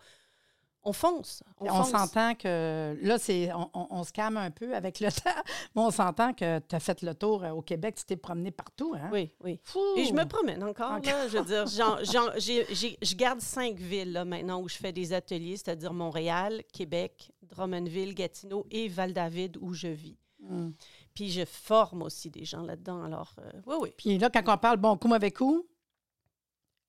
on 0.83 0.93
fonce. 0.93 1.43
On, 1.59 1.83
s'entend 1.83 2.33
que 2.33 2.97
là, 3.01 3.19
c'est 3.19 3.53
on, 3.53 3.69
on- 3.73 3.87
on 3.91 4.03
se 4.03 4.11
calme 4.11 4.37
un 4.37 4.49
peu 4.49 4.75
avec 4.75 4.99
le 4.99 5.11
temps, 5.11 5.29
mais 5.75 5.81
on 5.81 5.91
s'entend 5.91 6.33
que 6.33 6.59
tu 6.59 6.75
as 6.75 6.79
fait 6.79 7.01
le 7.01 7.13
tour 7.13 7.43
euh, 7.43 7.51
au 7.51 7.61
Québec, 7.61 7.95
tu 7.95 8.05
t'es 8.05 8.15
promené 8.15 8.51
partout. 8.51 8.95
Hein? 8.95 9.09
Oui, 9.11 9.31
oui. 9.43 9.59
Fou! 9.63 9.79
Et 9.97 10.05
je 10.05 10.13
me 10.13 10.25
promène 10.25 10.63
encore, 10.63 10.99
là. 10.99 11.27
Je 11.27 11.37
veux 11.37 11.45
dire, 11.45 11.67
je 13.01 13.15
garde 13.15 13.41
cinq 13.41 13.77
villes, 13.77 14.13
là, 14.13 14.25
maintenant, 14.25 14.61
où 14.61 14.67
je 14.67 14.75
fais 14.75 14.91
des 14.91 15.13
ateliers, 15.13 15.57
c'est-à-dire 15.57 15.93
Montréal, 15.93 16.63
Québec, 16.73 17.31
Drummondville, 17.43 18.15
Gatineau 18.15 18.65
et 18.71 18.87
Val-David, 18.87 19.57
où 19.61 19.73
je 19.73 19.87
vis. 19.87 20.17
Mm. 20.39 20.69
Puis 21.13 21.29
je 21.29 21.45
forme 21.45 22.01
aussi 22.03 22.29
des 22.29 22.45
gens 22.45 22.61
là-dedans. 22.61 23.03
Alors, 23.03 23.35
euh, 23.39 23.51
oui, 23.67 23.75
oui. 23.81 23.93
Puis 23.97 24.17
là, 24.17 24.29
quand 24.29 24.41
on 24.47 24.57
parle 24.57 24.77
bon 24.77 24.97
coup, 24.97 25.07
mauvais 25.07 25.31
coup, 25.31 25.65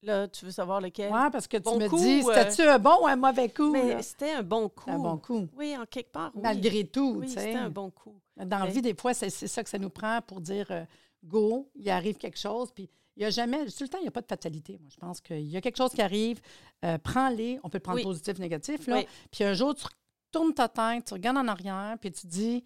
Là, 0.03 0.27
tu 0.27 0.45
veux 0.45 0.51
savoir 0.51 0.81
lequel? 0.81 1.13
ouais, 1.13 1.31
parce 1.31 1.47
que 1.47 1.57
tu 1.59 1.63
Bon 1.63 1.79
me 1.79 1.89
coup, 1.89 1.97
dis, 1.99 2.23
euh, 2.27 2.35
c'était-tu 2.35 2.63
un 2.63 2.79
bon 2.79 3.03
ou 3.03 3.07
un 3.07 3.15
mauvais 3.17 3.49
coup? 3.49 3.71
Mais 3.71 4.03
c'était 4.03 4.33
un 4.33 4.43
bon 4.43 4.69
coup. 4.69 4.91
Un 4.91 4.99
bon 4.99 5.17
coup. 5.17 5.47
Oui, 5.57 5.77
en 5.77 5.87
quelque 5.87 6.11
part. 6.11 6.33
oui. 6.35 6.41
Malgré 6.43 6.85
tout, 6.85 7.17
Oui, 7.21 7.27
tu 7.29 7.35
sais. 7.35 7.41
c'était 7.41 7.55
un 7.59 7.71
bon 7.71 7.91
coup. 7.91 8.19
Dans 8.37 8.59
la 8.59 8.67
vie, 8.67 8.83
des 8.83 8.95
fois, 8.95 9.15
c'est 9.15 9.31
ça 9.31 9.63
que 9.63 9.71
ça 9.71 9.79
nous 9.79 9.91
prend 9.91 10.21
pour 10.27 10.41
dire 10.41 10.67
euh, 10.71 10.85
go, 11.25 11.71
il 11.77 11.89
arrive 11.89 12.17
quelque 12.17 12.39
chose. 12.39 12.73
Puis 12.75 12.91
il 13.17 13.21
n'y 13.21 13.27
a 13.27 13.31
jamais, 13.31 13.65
tout 13.67 13.83
le 13.83 13.89
temps, 13.89 13.99
il 13.99 14.03
n'y 14.03 14.09
a 14.09 14.13
pas 14.13 14.23
de 14.23 14.27
fatalité. 14.27 14.79
Moi, 14.81 14.89
je 14.93 14.97
pense 14.97 15.21
qu'il 15.21 15.47
y 15.47 15.57
a 15.57 15.61
quelque 15.61 15.77
chose 15.77 15.93
qui 15.93 16.03
arrive, 16.03 16.41
euh, 16.85 16.99
prends-les, 16.99 17.61
on 17.63 17.69
peut 17.69 17.77
le 17.79 17.83
prendre 17.83 17.99
Oui. 17.99 18.03
positif, 18.05 18.39
négatif. 18.39 18.87
Là. 18.89 18.97
Oui. 18.97 19.07
Puis 19.31 19.45
un 19.45 19.53
jour, 19.55 19.73
tu 19.75 19.85
tournes 20.33 20.55
ta 20.55 20.67
tête, 20.69 21.05
tu 21.05 21.13
regardes 21.15 21.37
en 21.39 21.47
arrière, 21.47 21.97
puis 22.01 22.11
tu 22.11 22.27
dis, 22.27 22.65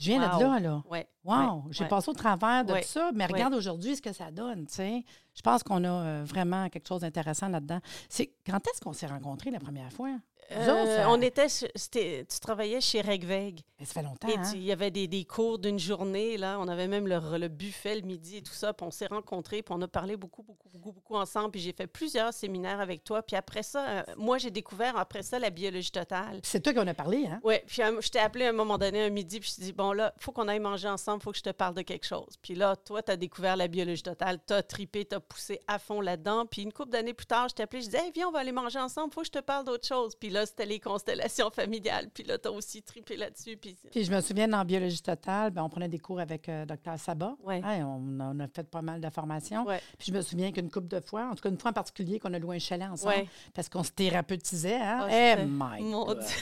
je 0.00 0.06
viens 0.10 0.30
Wow. 0.32 0.38
de 0.38 0.42
là, 0.44 0.60
là. 0.60 0.82
Ouais. 0.90 1.06
Wow, 1.24 1.34
ouais, 1.36 1.62
j'ai 1.70 1.82
ouais. 1.84 1.88
passé 1.88 2.08
au 2.10 2.14
travers 2.14 2.64
de 2.64 2.72
tout 2.74 2.78
ça, 2.86 3.10
mais 3.14 3.26
regarde 3.26 3.54
aujourd'hui 3.54 3.94
ce 3.96 4.02
que 4.02 4.12
ça 4.12 4.30
donne, 4.30 4.66
tu 4.66 4.74
sais. 4.74 5.04
Je 5.34 5.42
pense 5.42 5.62
qu'on 5.62 5.84
a 5.84 5.88
euh, 5.90 6.24
vraiment 6.26 6.68
quelque 6.70 6.88
chose 6.88 7.02
d'intéressant 7.02 7.48
là-dedans. 7.48 7.80
C'est 8.08 8.32
quand 8.46 8.58
est-ce 8.66 8.80
qu'on 8.80 8.92
s'est 8.94 9.06
rencontrés 9.06 9.50
la 9.50 9.60
première 9.60 9.92
fois? 9.92 10.16
Autres, 10.50 10.68
Euh, 10.68 10.96
ça- 10.96 11.10
on 11.10 11.20
était, 11.20 11.48
sur- 11.48 11.68
c'était- 11.74 12.24
tu 12.28 12.40
travaillais 12.40 12.80
chez 12.80 13.00
Regveg. 13.00 13.60
Ben, 13.78 13.84
ça 13.86 13.94
fait 13.94 14.02
longtemps, 14.02 14.28
Et 14.28 14.36
hein? 14.36 14.42
tu- 14.50 14.56
il 14.58 14.64
y 14.64 14.72
avait 14.72 14.90
des, 14.90 15.06
des 15.06 15.24
cours 15.24 15.58
d'une 15.58 15.78
journée, 15.78 16.36
là. 16.36 16.58
On 16.60 16.68
avait 16.68 16.88
même 16.88 17.06
le, 17.06 17.18
le 17.38 17.48
buffet 17.48 17.94
le 17.94 18.02
midi 18.02 18.38
et 18.38 18.42
tout 18.42 18.52
ça. 18.52 18.72
Puis 18.74 18.84
on 18.86 18.90
s'est 18.90 19.06
rencontrés, 19.06 19.62
puis 19.62 19.74
on 19.76 19.80
a 19.82 19.88
parlé 19.88 20.16
beaucoup, 20.16 20.42
beaucoup, 20.42 20.68
beaucoup, 20.68 20.92
beaucoup 20.92 21.14
ensemble. 21.16 21.52
Puis 21.52 21.60
j'ai 21.60 21.72
fait 21.72 21.86
plusieurs 21.86 22.32
séminaires 22.34 22.80
avec 22.80 23.04
toi. 23.04 23.22
Puis 23.22 23.36
après 23.36 23.62
ça, 23.62 23.88
euh, 23.88 24.02
moi, 24.16 24.38
j'ai 24.38 24.50
découvert 24.50 24.96
après 24.96 25.22
ça 25.22 25.38
la 25.38 25.50
biologie 25.50 25.90
totale. 25.90 26.40
C'est 26.42 26.60
toi 26.60 26.74
qu'on 26.74 26.86
a 26.86 26.94
parlé, 26.94 27.26
hein? 27.26 27.40
Oui, 27.44 27.54
puis 27.66 27.76
je 28.00 28.08
t'ai 28.10 28.18
appelé 28.18 28.46
à 28.46 28.48
un 28.50 28.52
moment 28.52 28.76
donné, 28.76 29.02
un 29.04 29.10
midi, 29.10 29.40
puis 29.40 29.48
je 29.50 29.56
t'ai 29.56 29.62
dit, 29.62 29.72
bon, 29.72 29.92
là, 29.92 30.12
faut 30.18 30.32
qu'on 30.32 30.48
aille 30.48 30.58
manger 30.60 30.88
ensemble, 30.88 31.22
faut 31.22 31.30
que 31.32 31.38
je 31.38 31.42
te 31.42 31.50
parle 31.50 31.74
de 31.74 31.82
quelque 31.82 32.06
chose. 32.06 32.34
Puis 32.42 32.54
là, 32.54 32.76
toi, 32.76 33.02
tu 33.02 33.12
as 33.12 33.16
découvert 33.16 33.56
la 33.56 33.68
biologie 33.68 34.02
totale, 34.02 34.38
tu 34.46 34.52
as 34.52 34.62
tripé, 34.62 35.04
tu 35.06 35.14
as 35.14 35.20
poussé 35.20 35.60
à 35.66 35.78
fond 35.78 36.00
là-dedans. 36.00 36.44
Puis 36.46 36.62
une 36.62 36.72
couple 36.72 36.90
d'années 36.90 37.14
plus 37.14 37.26
tard, 37.26 37.48
je 37.48 37.54
t'ai 37.54 37.62
appelé, 37.62 37.80
je 37.82 37.86
disais, 37.86 38.04
hey, 38.04 38.12
viens, 38.14 38.28
on 38.28 38.32
va 38.32 38.40
aller 38.40 38.52
manger 38.52 38.78
ensemble, 38.78 39.12
faut 39.12 39.20
que 39.20 39.26
je 39.26 39.32
te 39.32 39.38
parle 39.40 39.64
d'autre 39.64 39.86
chose. 39.86 40.14
Puis 40.16 40.28
là, 40.30 40.39
c'était 40.46 40.66
les 40.66 40.80
constellations 40.80 41.50
familiales. 41.50 42.08
Puis 42.12 42.24
là, 42.24 42.38
tu 42.38 42.48
as 42.48 42.52
aussi 42.52 42.82
tripé 42.82 43.16
là-dessus. 43.16 43.56
Puis 43.56 43.76
Puis 43.90 44.04
je 44.04 44.12
me 44.12 44.20
souviens, 44.20 44.48
dans 44.48 44.64
Biologie 44.64 45.02
totale, 45.02 45.50
ben, 45.50 45.62
on 45.62 45.68
prenait 45.68 45.88
des 45.88 45.98
cours 45.98 46.20
avec 46.20 46.48
euh, 46.48 46.64
Dr. 46.66 46.98
Sabat. 46.98 47.36
Ouais. 47.42 47.60
Hein, 47.64 47.84
on, 47.86 48.20
a, 48.20 48.24
on 48.34 48.40
a 48.40 48.48
fait 48.48 48.68
pas 48.68 48.82
mal 48.82 49.00
de 49.00 49.10
formations. 49.10 49.64
Ouais. 49.66 49.80
Puis 49.98 50.08
je 50.10 50.16
me 50.16 50.22
souviens 50.22 50.52
qu'une 50.52 50.70
couple 50.70 50.88
de 50.88 51.00
fois, 51.00 51.28
en 51.30 51.34
tout 51.34 51.42
cas 51.42 51.48
une 51.50 51.58
fois 51.58 51.70
en 51.70 51.74
particulier, 51.74 52.18
qu'on 52.18 52.32
a 52.34 52.38
loué 52.38 52.56
un 52.56 52.58
chalet 52.60 52.88
ensemble 52.88 53.14
Ouais. 53.14 53.28
parce 53.54 53.68
qu'on 53.68 53.82
se 53.82 53.90
thérapeutisait. 53.92 54.76
Hein? 54.80 55.46
My 55.46 55.82
Mon 55.82 56.04
God. 56.06 56.20
Dieu. 56.20 56.36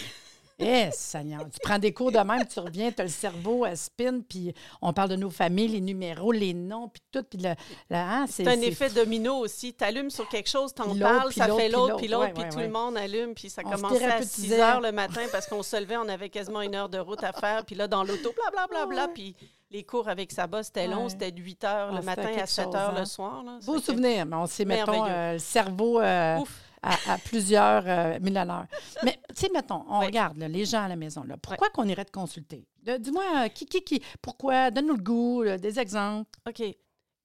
Eh, 0.60 0.88
Seigneur. 0.92 1.42
Tu 1.52 1.58
prends 1.62 1.78
des 1.78 1.92
cours 1.92 2.10
de 2.10 2.18
même, 2.18 2.44
tu 2.46 2.58
reviens, 2.58 2.90
tu 2.90 3.00
as 3.00 3.04
le 3.04 3.10
cerveau 3.10 3.64
à 3.64 3.76
spin, 3.76 4.20
puis 4.28 4.52
on 4.82 4.92
parle 4.92 5.10
de 5.10 5.14
nos 5.16 5.30
familles, 5.30 5.68
les 5.68 5.80
numéros, 5.80 6.32
les 6.32 6.52
noms, 6.52 6.88
puis 6.88 7.00
tout. 7.12 7.22
Puis 7.22 7.38
le, 7.40 7.54
hein, 7.94 8.24
c'est 8.28 8.46
un 8.48 8.60
effet 8.60 8.90
domino 8.90 9.36
aussi. 9.36 9.72
Tu 9.72 9.84
allumes 9.84 10.10
sur 10.10 10.28
quelque 10.28 10.48
chose, 10.50 10.74
t'en 10.74 10.96
parles, 10.98 11.32
ça 11.32 11.46
fait 11.54 11.68
l'autre, 11.68 11.96
puis 11.96 12.08
l'autre, 12.08 12.32
puis 12.34 12.42
tout 12.50 12.58
le 12.58 12.68
monde 12.70 12.96
allume, 12.96 13.34
puis 13.34 13.50
ça 13.50 13.62
On 13.64 13.70
commençait 13.70 14.04
à 14.04 14.20
6 14.22 14.48
thérapeutisait. 14.48 14.60
heures 14.60 14.80
le 14.80 14.90
matin 14.90 15.22
parce 15.30 15.46
qu'on 15.46 15.62
se 15.62 15.76
levait, 15.80 15.96
on 15.96 16.08
avait 16.08 16.28
quasiment 16.28 16.60
une 16.62 16.74
heure 16.74 16.88
de 16.88 16.98
route 16.98 17.22
à 17.22 17.32
faire, 17.32 17.64
puis 17.64 17.76
là, 17.76 17.86
dans 17.86 18.02
l'auto, 18.02 18.32
blablabla, 18.34 18.66
bla, 18.66 18.86
bla, 18.86 19.06
bla, 19.06 19.14
puis 19.14 19.36
les 19.70 19.84
cours 19.84 20.08
avec 20.08 20.32
Saba, 20.32 20.64
c'était 20.64 20.88
long, 20.88 21.04
Ouais. 21.04 21.10
c'était 21.10 21.30
de 21.30 21.40
8 21.40 21.62
heures 21.64 21.88
Ah, 21.90 21.94
le 21.94 21.96
c'était 21.98 22.06
matin 22.06 22.22
à 22.22 22.34
quelque 22.34 22.48
7 22.48 22.64
chose, 22.64 22.74
heures 22.74 22.90
hein. 22.90 22.98
le 22.98 23.04
soir. 23.04 23.42
Là. 23.44 23.58
Beau 23.64 23.74
Fait 23.74 23.78
que- 23.80 23.84
souvenir, 23.86 24.26
mais 24.26 24.36
on 24.36 24.46
s'est, 24.46 24.64
mettons, 24.64 25.04
euh, 25.06 25.34
le 25.34 25.38
cerveau 25.38 26.00
euh, 26.00 26.38
Ouf. 26.38 26.62
À, 26.82 27.12
à 27.12 27.18
plusieurs 27.18 27.84
euh, 27.86 28.18
mille 28.20 28.36
à 28.36 28.44
l'heure. 28.44 28.66
Mais, 29.02 29.18
tu 29.30 29.42
sais, 29.42 29.48
mettons, 29.52 29.84
on 29.88 30.00
Oui. 30.00 30.06
regarde 30.06 30.36
là, 30.38 30.48
les 30.48 30.64
gens 30.64 30.82
à 30.84 30.88
la 30.88 30.96
maison. 30.96 31.22
Là, 31.24 31.36
pourquoi 31.36 31.70
qu'on 31.70 31.86
irait 31.88 32.04
te 32.04 32.12
consulter? 32.12 32.66
Dis-moi, 32.82 33.24
euh, 33.44 33.48
qui, 33.48 33.66
qui, 33.66 33.82
qui? 33.82 34.02
Pourquoi? 34.22 34.70
Donne-nous 34.70 34.96
le 34.96 35.02
goût, 35.02 35.42
là, 35.42 35.58
des 35.58 35.78
exemples. 35.78 36.30
OK. 36.48 36.62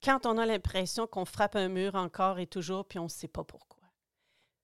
Quand 0.04 0.26
on 0.26 0.38
a 0.38 0.46
l'impression 0.46 1.08
qu'on 1.08 1.24
frappe 1.26 1.56
un 1.56 1.70
mur 1.70 1.96
encore 1.96 2.40
et 2.40 2.48
toujours, 2.48 2.86
puis 2.86 3.00
on 3.00 3.04
ne 3.06 3.10
sait 3.10 3.30
pas 3.30 3.44
pourquoi. 3.44 3.80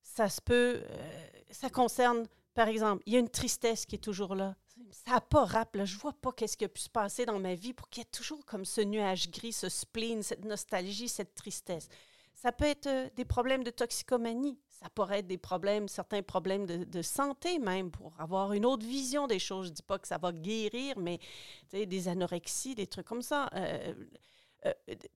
Ça 0.02 0.28
se 0.28 0.42
peut, 0.42 0.82
euh, 0.84 1.30
ça 1.52 1.70
concerne, 1.70 2.26
par 2.54 2.68
exemple, 2.68 3.02
il 3.06 3.14
y 3.14 3.16
a 3.16 3.20
une 3.20 3.30
tristesse 3.30 3.86
qui 3.86 3.96
est 3.96 4.00
toujours 4.04 4.36
là. 4.36 4.56
Ça 4.92 5.12
n'a 5.12 5.22
pas 5.22 5.46
rap, 5.46 5.76
là. 5.76 5.86
Je 5.86 5.98
vois 5.98 6.14
pas 6.14 6.32
qu'est-ce 6.32 6.58
qui 6.58 6.66
a 6.66 6.70
pu 6.70 6.82
se 6.82 6.90
passer 6.90 7.26
dans 7.26 7.40
ma 7.40 7.54
vie 7.54 7.74
pour 7.74 7.90
qu'il 7.90 8.02
y 8.02 8.06
ait 8.06 8.10
toujours 8.12 8.46
comme 8.46 8.66
ce 8.66 8.82
nuage 8.82 9.30
gris, 9.30 9.54
ce 9.54 9.70
spleen, 9.70 10.24
cette 10.24 10.44
nostalgie, 10.46 11.08
cette 11.08 11.36
tristesse. 11.36 11.88
Ça 12.34 12.52
peut 12.52 12.66
être 12.66 12.88
euh, 12.88 13.10
des 13.16 13.26
problèmes 13.26 13.64
de 13.64 13.70
toxicomanie. 13.72 14.58
Ça 14.82 14.90
pourrait 14.90 15.20
être 15.20 15.28
des 15.28 15.38
problèmes, 15.38 15.90
certains 15.90 16.22
problèmes 16.22 16.66
de, 16.66 17.02
santé 17.02 17.60
même, 17.60 17.92
pour 17.92 18.14
avoir 18.18 18.54
une 18.54 18.66
autre 18.66 18.86
vision 18.86 19.28
des 19.28 19.40
choses. 19.40 19.68
Je 19.68 19.74
dis 19.74 19.84
pas 19.84 20.00
que 20.00 20.08
ça 20.08 20.18
va 20.18 20.32
guérir, 20.32 20.98
mais 20.98 21.20
des 21.74 22.08
anorexies, 22.08 22.76
des 22.76 22.88
trucs 22.88 23.06
comme 23.06 23.22
ça. 23.22 23.50
Euh, 23.56 23.94
euh, 24.66 24.74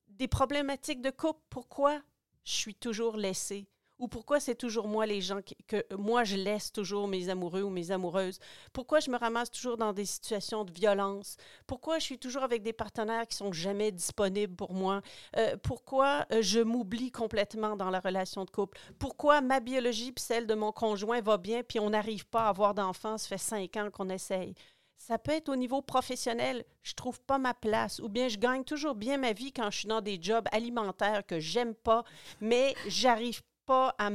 des 0.10 0.28
problématiques 0.28 1.02
de 1.02 1.12
couple. 1.12 1.40
Pourquoi 1.50 2.02
je 2.44 2.52
suis 2.52 2.76
toujours 2.76 3.16
laissée? 3.16 3.66
Ou 4.00 4.08
pourquoi 4.08 4.40
c'est 4.40 4.56
toujours 4.56 4.88
moi 4.88 5.06
les 5.06 5.22
gens 5.22 5.40
que 5.68 5.84
moi 5.96 6.24
je 6.24 6.36
laisse 6.36 6.72
toujours 6.72 7.08
mes 7.08 7.30
amoureux 7.30 7.62
ou 7.62 7.70
mes 7.70 7.92
amoureuses? 7.92 8.40
Pourquoi 8.74 9.00
je 9.00 9.12
me 9.12 9.18
ramasse 9.18 9.52
toujours 9.52 9.78
dans 9.78 9.94
des 9.94 10.06
situations 10.06 10.66
de 10.66 10.72
violence? 10.72 11.38
Pourquoi 11.68 12.00
je 12.00 12.06
suis 12.06 12.18
toujours 12.18 12.44
avec 12.44 12.64
des 12.64 12.74
partenaires 12.74 13.28
qui 13.28 13.38
sont 13.38 13.54
jamais 13.54 13.92
disponibles 13.92 14.56
pour 14.56 14.74
moi? 14.74 15.02
Euh, 15.38 15.56
pourquoi 15.62 16.26
euh, 16.32 16.42
je 16.42 16.60
m'oublie 16.60 17.12
complètement 17.12 17.76
dans 17.76 17.92
la 17.92 18.00
relation 18.00 18.46
de 18.46 18.50
couple? 18.50 18.80
Pourquoi 18.98 19.42
ma 19.42 19.60
biologie 19.60 20.12
puis 20.12 20.24
celle 20.24 20.48
de 20.48 20.56
mon 20.56 20.72
conjoint 20.72 21.22
va 21.22 21.38
bien 21.38 21.62
puis 21.64 21.80
on 21.80 21.92
n'arrive 21.92 22.26
pas 22.26 22.46
à 22.46 22.50
avoir 22.50 22.74
d'enfants? 22.74 23.18
Ça 23.18 23.28
fait 23.28 23.38
cinq 23.38 23.78
ans 23.78 23.90
qu'on 23.92 24.10
essaye. 24.10 24.56
Ça 24.98 25.18
peut 25.18 25.34
être 25.34 25.50
au 25.50 25.56
niveau 25.56 25.82
professionnel, 25.82 26.64
je 26.82 26.94
trouve 26.94 27.20
pas 27.22 27.38
ma 27.38 27.54
place, 27.54 28.00
ou 28.00 28.08
bien 28.08 28.30
je 28.30 28.38
gagne 28.38 28.64
toujours 28.64 28.96
bien 28.96 29.18
ma 29.18 29.34
vie 29.34 29.52
quand 29.52 29.70
je 29.70 29.80
suis 29.80 29.88
dans 29.88 30.00
des 30.00 30.18
jobs 30.22 30.48
alimentaires 30.54 31.26
que 31.26 31.42
j'aime 31.42 31.76
pas, 31.76 32.06
mais 32.40 32.74
j'arrive 32.88 33.42
pas 33.66 33.96
à, 33.98 34.10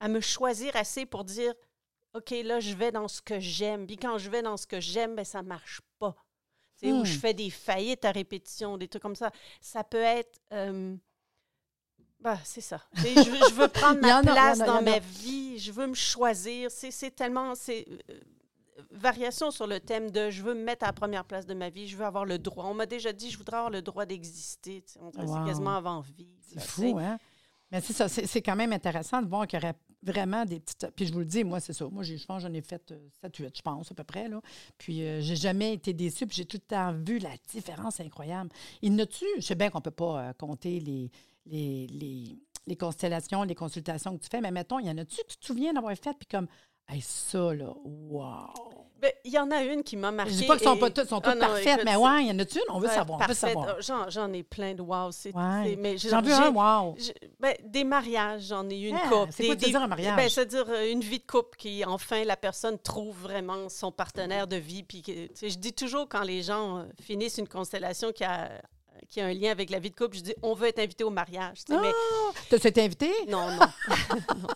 à 0.00 0.08
me 0.08 0.20
choisir 0.20 0.74
assez 0.76 1.06
pour 1.06 1.24
dire 1.24 1.54
OK, 2.14 2.30
là, 2.44 2.58
je 2.60 2.74
vais 2.74 2.90
dans 2.90 3.06
ce 3.08 3.20
que 3.20 3.38
j'aime. 3.38 3.86
Puis 3.86 3.96
quand 3.96 4.16
je 4.18 4.30
vais 4.30 4.42
dans 4.42 4.56
ce 4.56 4.66
que 4.66 4.80
j'aime, 4.80 5.14
ben, 5.14 5.24
ça 5.24 5.42
marche 5.42 5.80
pas. 5.98 6.16
Tu 6.80 6.86
sais, 6.86 6.92
Ou 6.92 7.00
Hmm. 7.00 7.04
je 7.04 7.18
fais 7.18 7.34
des 7.34 7.50
faillites 7.50 8.04
à 8.04 8.12
répétition, 8.12 8.78
des 8.78 8.88
trucs 8.88 9.02
comme 9.02 9.16
ça. 9.16 9.30
Ça 9.60 9.84
peut 9.84 9.98
être. 10.02 10.40
euh, 10.52 10.96
bah, 12.20 12.38
c'est 12.44 12.60
ça. 12.60 12.80
Je 12.94 13.30
veux, 13.30 13.48
je 13.50 13.54
veux 13.54 13.68
prendre 13.68 14.00
ma 14.02 14.22
place 14.22 14.60
a, 14.60 14.66
dans 14.66 14.76
a. 14.76 14.80
ma 14.82 14.98
vie. 14.98 15.58
Je 15.58 15.70
veux 15.70 15.86
me 15.86 15.94
choisir. 15.94 16.70
C'est 16.70 16.90
c'est 16.90 17.10
tellement. 17.12 17.54
C'est 17.54 17.86
euh, 18.10 18.20
variation 18.90 19.50
sur 19.50 19.66
le 19.66 19.80
thème 19.80 20.10
de 20.10 20.30
je 20.30 20.42
veux 20.42 20.54
me 20.54 20.62
mettre 20.64 20.84
à 20.84 20.88
la 20.88 20.92
première 20.92 21.24
place 21.24 21.46
de 21.46 21.54
ma 21.54 21.68
vie. 21.68 21.86
Je 21.88 21.96
veux 21.96 22.04
avoir 22.04 22.24
le 22.24 22.38
droit. 22.38 22.64
On 22.66 22.74
m'a 22.74 22.86
déjà 22.86 23.12
dit 23.12 23.30
je 23.30 23.38
voudrais 23.38 23.56
avoir 23.58 23.70
le 23.70 23.82
droit 23.82 24.06
d'exister. 24.06 24.84
On 25.00 25.06
Wow. 25.06 25.12
C'est 25.14 25.44
quasiment 25.50 25.76
avant 25.76 26.00
vie. 26.00 26.28
C'est 26.40 26.60
fou, 26.60 26.98
hein? 26.98 27.18
Mais 27.70 27.80
c'est 27.80 27.92
ça, 27.92 28.08
c'est 28.08 28.42
quand 28.42 28.56
même 28.56 28.72
intéressant 28.72 29.20
de 29.20 29.28
voir 29.28 29.46
qu'il 29.46 29.58
y 29.58 29.62
aurait 29.62 29.76
vraiment 30.02 30.44
des 30.44 30.60
petites. 30.60 30.90
Puis 30.96 31.06
je 31.06 31.12
vous 31.12 31.18
le 31.18 31.24
dis, 31.26 31.44
moi, 31.44 31.60
c'est 31.60 31.72
ça. 31.72 31.86
Moi, 31.90 32.02
je 32.02 32.24
pense 32.24 32.42
j'en 32.42 32.52
ai 32.52 32.62
fait 32.62 32.94
7-8, 33.22 33.56
je 33.56 33.62
pense, 33.62 33.90
à 33.90 33.94
peu 33.94 34.04
près. 34.04 34.28
Là. 34.28 34.40
Puis 34.78 35.02
euh, 35.02 35.20
j'ai 35.20 35.36
jamais 35.36 35.74
été 35.74 35.92
déçue, 35.92 36.26
puis 36.26 36.36
j'ai 36.36 36.46
tout 36.46 36.56
le 36.56 36.66
temps 36.66 36.92
vu 36.92 37.18
la 37.18 37.34
différence 37.50 38.00
incroyable. 38.00 38.50
Il 38.80 38.94
ne-tu, 38.94 39.24
je 39.36 39.42
sais 39.42 39.54
bien 39.54 39.70
qu'on 39.70 39.78
ne 39.78 39.82
peut 39.82 39.90
pas 39.90 40.28
euh, 40.28 40.32
compter 40.32 40.80
les, 40.80 41.10
les, 41.46 41.86
les, 41.88 42.38
les 42.66 42.76
constellations, 42.76 43.42
les 43.42 43.54
consultations 43.54 44.16
que 44.16 44.22
tu 44.22 44.28
fais, 44.30 44.40
mais 44.40 44.50
mettons, 44.50 44.78
il 44.78 44.86
y 44.86 44.90
en 44.90 44.98
a-tu 44.98 45.16
que 45.16 45.28
tu 45.28 45.36
te 45.36 45.46
souviens 45.46 45.72
d'avoir 45.72 45.94
fait, 45.96 46.16
puis 46.18 46.28
comme, 46.28 46.46
hey, 46.88 47.00
ça, 47.00 47.52
là, 47.54 47.74
wow! 47.84 48.87
Ben, 49.00 49.12
Il 49.24 49.32
y 49.32 49.38
en 49.38 49.50
a 49.52 49.62
une 49.62 49.84
qui 49.84 49.96
m'a 49.96 50.10
marqué. 50.10 50.32
Je 50.32 50.38
dis 50.38 50.46
pas 50.46 50.56
qu'elles 50.58 50.66
sont 50.68 50.74
et- 50.76 50.80
pas 50.80 50.90
toutes, 50.90 51.08
sont 51.08 51.20
Ah 51.22 51.34
non, 51.34 51.40
parfaites, 51.40 51.66
écoute, 51.68 51.82
mais 51.84 51.94
ouais, 51.96 52.24
il 52.24 52.28
y 52.28 52.30
en 52.32 52.38
a-tu 52.40 52.58
une? 52.58 52.64
On 52.70 52.80
veut 52.80 52.88
Ouais, 52.88 52.94
savoir, 52.94 53.18
on 53.18 53.22
veut 53.22 53.26
parfaite. 53.28 53.36
savoir. 53.36 53.68
Euh, 53.68 53.72
J'en, 53.80 54.10
j'en 54.10 54.32
ai 54.32 54.42
plein 54.42 54.74
de 54.74 54.82
wow. 54.82 55.12
C'est, 55.12 55.32
Ouais. 55.34 55.76
mais 55.78 55.96
je- 55.96 56.08
J'en 56.08 56.20
veux 56.20 56.32
un, 56.32 56.50
wow! 56.50 56.96
ben, 57.38 57.54
des 57.64 57.84
mariages, 57.84 58.42
j'en 58.48 58.68
ai 58.68 58.78
eu 58.80 58.88
une 58.88 58.96
Ah, 58.96 59.08
couple. 59.08 59.32
c'est 59.32 59.42
Des- 59.44 59.48
quoi 59.50 59.54
des- 59.56 59.66
dire 59.66 59.82
un 59.82 59.86
mariage? 59.86 60.16
Ben, 60.16 60.28
c'est-à-dire 60.28 60.64
euh, 60.68 60.90
une 60.90 61.00
vie 61.00 61.20
de 61.20 61.26
couple 61.26 61.56
qui, 61.56 61.84
enfin, 61.84 62.24
la 62.24 62.36
personne 62.36 62.76
trouve 62.78 63.16
vraiment 63.20 63.68
son 63.68 63.92
partenaire 63.92 64.46
de 64.48 64.56
vie. 64.56 64.82
Puis, 64.82 65.02
je 65.06 65.56
dis 65.56 65.72
toujours 65.72 66.08
quand 66.08 66.22
les 66.22 66.42
gens 66.42 66.78
euh, 66.78 66.82
finissent 67.00 67.38
une 67.38 67.48
constellation 67.48 68.10
qui 68.12 68.24
a, 68.24 68.50
qui 69.10 69.20
a 69.20 69.26
un 69.26 69.32
lien 69.34 69.50
avec 69.50 69.70
la 69.70 69.78
vie 69.78 69.90
de 69.90 69.96
couple, 69.96 70.16
je 70.16 70.22
dis 70.22 70.34
on 70.42 70.54
veut 70.54 70.68
être 70.68 70.78
invité 70.78 71.04
au 71.04 71.10
mariage. 71.10 71.64
tu 71.64 71.72
sais, 71.74 71.80
mais 71.80 71.92
T'as 72.50 72.56
été 72.68 72.82
invité? 72.82 73.12
non, 73.28 73.50
non. 73.52 73.66
Non. 74.38 74.48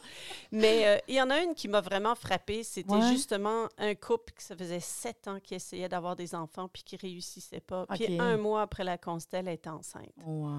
Mais 0.51 0.87
euh, 0.87 0.99
il 1.09 1.15
y 1.15 1.23
en 1.23 1.31
a 1.31 1.43
une 1.43 1.55
qui 1.55 1.67
m'a 1.69 1.81
vraiment 1.81 2.15
frappée. 2.15 2.63
C'était 2.63 2.93
Ouais. 2.93 3.09
justement 3.13 3.69
un 3.79 3.95
couple 3.95 4.33
qui 4.35 4.45
ça 4.45 4.55
faisait 4.57 4.81
sept 4.81 5.27
ans 5.29 5.39
qui 5.43 5.55
essayait 5.55 5.89
d'avoir 5.89 6.15
des 6.17 6.35
enfants 6.35 6.69
puis 6.69 6.83
qui 6.83 6.97
réussissait 6.97 7.61
pas. 7.61 7.87
Puis 7.95 8.21
un 8.21 8.37
mois 8.37 8.63
après 8.63 8.85
la 8.85 8.99
constelle, 8.99 9.49
elle 9.49 9.55
était 9.55 9.71
enceinte. 9.71 10.13
Wow! 10.27 10.51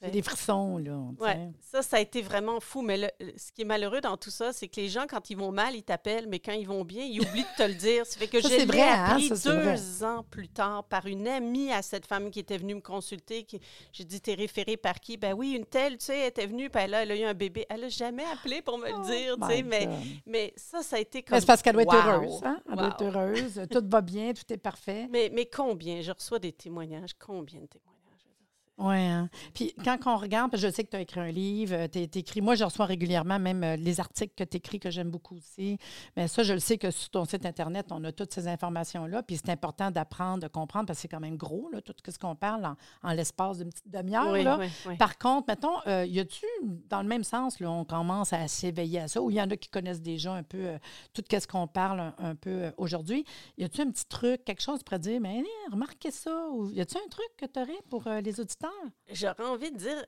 C'est 0.00 0.10
des 0.10 0.22
frissons, 0.22 0.78
là. 0.78 0.96
Ouais, 1.18 1.50
ça, 1.60 1.82
ça 1.82 1.96
a 1.96 2.00
été 2.00 2.22
vraiment 2.22 2.60
fou. 2.60 2.82
Mais 2.82 2.96
le, 2.98 3.08
ce 3.36 3.50
qui 3.50 3.62
est 3.62 3.64
malheureux 3.64 4.00
dans 4.00 4.16
tout 4.16 4.30
ça, 4.30 4.52
c'est 4.52 4.68
que 4.68 4.76
les 4.80 4.88
gens, 4.88 5.06
quand 5.08 5.28
ils 5.28 5.36
vont 5.36 5.50
mal, 5.50 5.74
ils 5.74 5.82
t'appellent, 5.82 6.28
mais 6.28 6.38
quand 6.38 6.52
ils 6.52 6.68
vont 6.68 6.84
bien, 6.84 7.02
ils 7.04 7.20
oublient 7.20 7.42
de 7.42 7.56
te 7.56 7.68
le 7.68 7.74
dire. 7.74 8.06
Ça 8.06 8.16
fait 8.16 8.28
que 8.28 8.40
j'ai 8.48 8.62
hein, 8.62 9.04
appris 9.06 9.28
ça, 9.28 9.36
c'est 9.36 9.48
vrai. 9.50 9.74
deux 9.74 10.04
ans 10.04 10.24
plus 10.30 10.48
tard 10.48 10.84
par 10.84 11.06
une 11.06 11.26
amie 11.26 11.72
à 11.72 11.82
cette 11.82 12.06
femme 12.06 12.30
qui 12.30 12.38
était 12.38 12.58
venue 12.58 12.76
me 12.76 12.80
consulter. 12.80 13.42
Qui, 13.42 13.60
j'ai 13.92 14.04
dit, 14.04 14.20
t'es 14.20 14.34
référée 14.34 14.76
par 14.76 15.00
qui? 15.00 15.16
Ben 15.16 15.34
oui, 15.34 15.52
une 15.52 15.66
telle, 15.66 15.98
tu 15.98 16.06
sais, 16.06 16.18
elle 16.20 16.28
était 16.28 16.46
venue, 16.46 16.70
puis 16.70 16.86
là, 16.86 17.02
elle 17.02 17.10
a 17.10 17.16
eu 17.16 17.24
un 17.24 17.34
bébé. 17.34 17.66
Elle 17.68 17.80
n'a 17.80 17.88
jamais 17.88 18.24
appelé 18.32 18.62
pour 18.62 18.78
me 18.78 18.86
le 18.86 18.94
Oh 18.96 19.02
dire, 19.02 19.36
tu 19.36 19.46
sais. 19.48 19.62
my 19.64 20.20
Mais, 20.26 20.52
ça, 20.56 20.82
ça 20.82 20.94
a 20.96 21.00
été 21.00 21.22
comme. 21.24 21.40
C'est 21.40 21.46
parce 21.46 21.60
qu'elle 21.60 21.72
doit 21.74 21.82
être 21.82 21.94
heureuse. 21.94 22.40
Hein? 22.44 22.60
Elle 22.70 22.76
doit 22.76 22.88
être 22.88 23.02
heureuse. 23.04 23.62
Tout 23.68 23.84
va 23.88 24.00
bien, 24.00 24.32
tout 24.32 24.52
est 24.52 24.56
parfait. 24.58 25.08
Mais, 25.10 25.30
mais 25.32 25.46
combien? 25.46 26.00
Je 26.02 26.12
reçois 26.12 26.38
des 26.38 26.52
témoignages. 26.52 27.10
Combien 27.18 27.60
de 27.60 27.66
témoignages? 27.66 27.98
Je 28.18 28.24
veux 28.24 28.34
dire, 28.34 28.46
c'est- 28.62 28.67
Oui. 28.78 28.96
Hein? 28.96 29.28
Puis 29.54 29.74
quand 29.84 29.98
on 30.06 30.16
regarde, 30.16 30.50
parce 30.50 30.62
que 30.62 30.68
je 30.68 30.72
sais 30.72 30.84
que 30.84 30.90
tu 30.90 30.96
as 30.96 31.00
écrit 31.00 31.20
un 31.20 31.30
livre, 31.30 31.86
tu 31.88 31.98
écrit. 31.98 32.40
Moi, 32.40 32.54
je 32.54 32.64
reçois 32.64 32.86
régulièrement 32.86 33.38
même 33.38 33.64
euh, 33.64 33.76
les 33.76 33.98
articles 33.98 34.34
que 34.36 34.44
tu 34.44 34.58
écris 34.58 34.78
que 34.78 34.90
j'aime 34.90 35.10
beaucoup 35.10 35.36
aussi. 35.36 35.78
Mais 36.16 36.28
ça, 36.28 36.42
je 36.44 36.52
le 36.52 36.60
sais 36.60 36.78
que 36.78 36.90
sur 36.90 37.10
ton 37.10 37.24
site 37.24 37.44
Internet, 37.44 37.86
on 37.90 38.02
a 38.04 38.12
toutes 38.12 38.32
ces 38.32 38.46
informations-là. 38.46 39.22
Puis 39.22 39.36
c'est 39.36 39.50
important 39.50 39.90
d'apprendre, 39.90 40.44
de 40.44 40.48
comprendre, 40.48 40.86
parce 40.86 40.98
que 40.98 41.02
c'est 41.02 41.08
quand 41.08 41.20
même 41.20 41.36
gros, 41.36 41.68
là, 41.72 41.80
tout 41.80 41.92
ce 42.08 42.18
qu'on 42.18 42.36
parle 42.36 42.66
en, 42.66 42.76
en 43.02 43.12
l'espace 43.12 43.58
d'une 43.58 43.70
petite 43.70 43.90
demi-heure. 43.90 44.30
Oui, 44.30 44.44
oui, 44.46 44.68
oui. 44.86 44.96
Par 44.96 45.18
contre, 45.18 45.46
mettons, 45.48 45.76
euh, 45.86 46.06
y 46.06 46.20
a-tu, 46.20 46.46
dans 46.88 47.02
le 47.02 47.08
même 47.08 47.24
sens, 47.24 47.58
là, 47.58 47.70
on 47.70 47.84
commence 47.84 48.32
à 48.32 48.46
s'éveiller 48.46 49.00
à 49.00 49.08
ça, 49.08 49.20
ou 49.20 49.30
il 49.30 49.36
y 49.36 49.42
en 49.42 49.50
a 49.50 49.56
qui 49.56 49.68
connaissent 49.68 50.02
déjà 50.02 50.32
un 50.32 50.44
peu 50.44 50.58
euh, 50.58 50.78
tout 51.12 51.24
ce 51.28 51.46
qu'on 51.46 51.66
parle 51.66 52.00
un, 52.00 52.14
un 52.18 52.34
peu 52.34 52.50
euh, 52.50 52.70
aujourd'hui. 52.76 53.24
Y 53.56 53.64
a-tu 53.64 53.80
un 53.80 53.90
petit 53.90 54.06
truc, 54.06 54.44
quelque 54.44 54.62
chose 54.62 54.82
pour 54.82 54.98
dire, 54.98 55.20
mais 55.20 55.42
eh, 55.44 55.70
remarquez 55.72 56.10
ça, 56.12 56.48
ou 56.52 56.70
y 56.70 56.80
a-tu 56.80 56.96
un 56.96 57.08
truc 57.08 57.28
que 57.36 57.46
tu 57.46 57.58
aurais 57.60 57.82
pour 57.90 58.06
euh, 58.06 58.20
les 58.20 58.38
auditeurs? 58.38 58.67
J'aurais 59.10 59.44
envie 59.44 59.70
de 59.72 59.76
dire, 59.76 60.04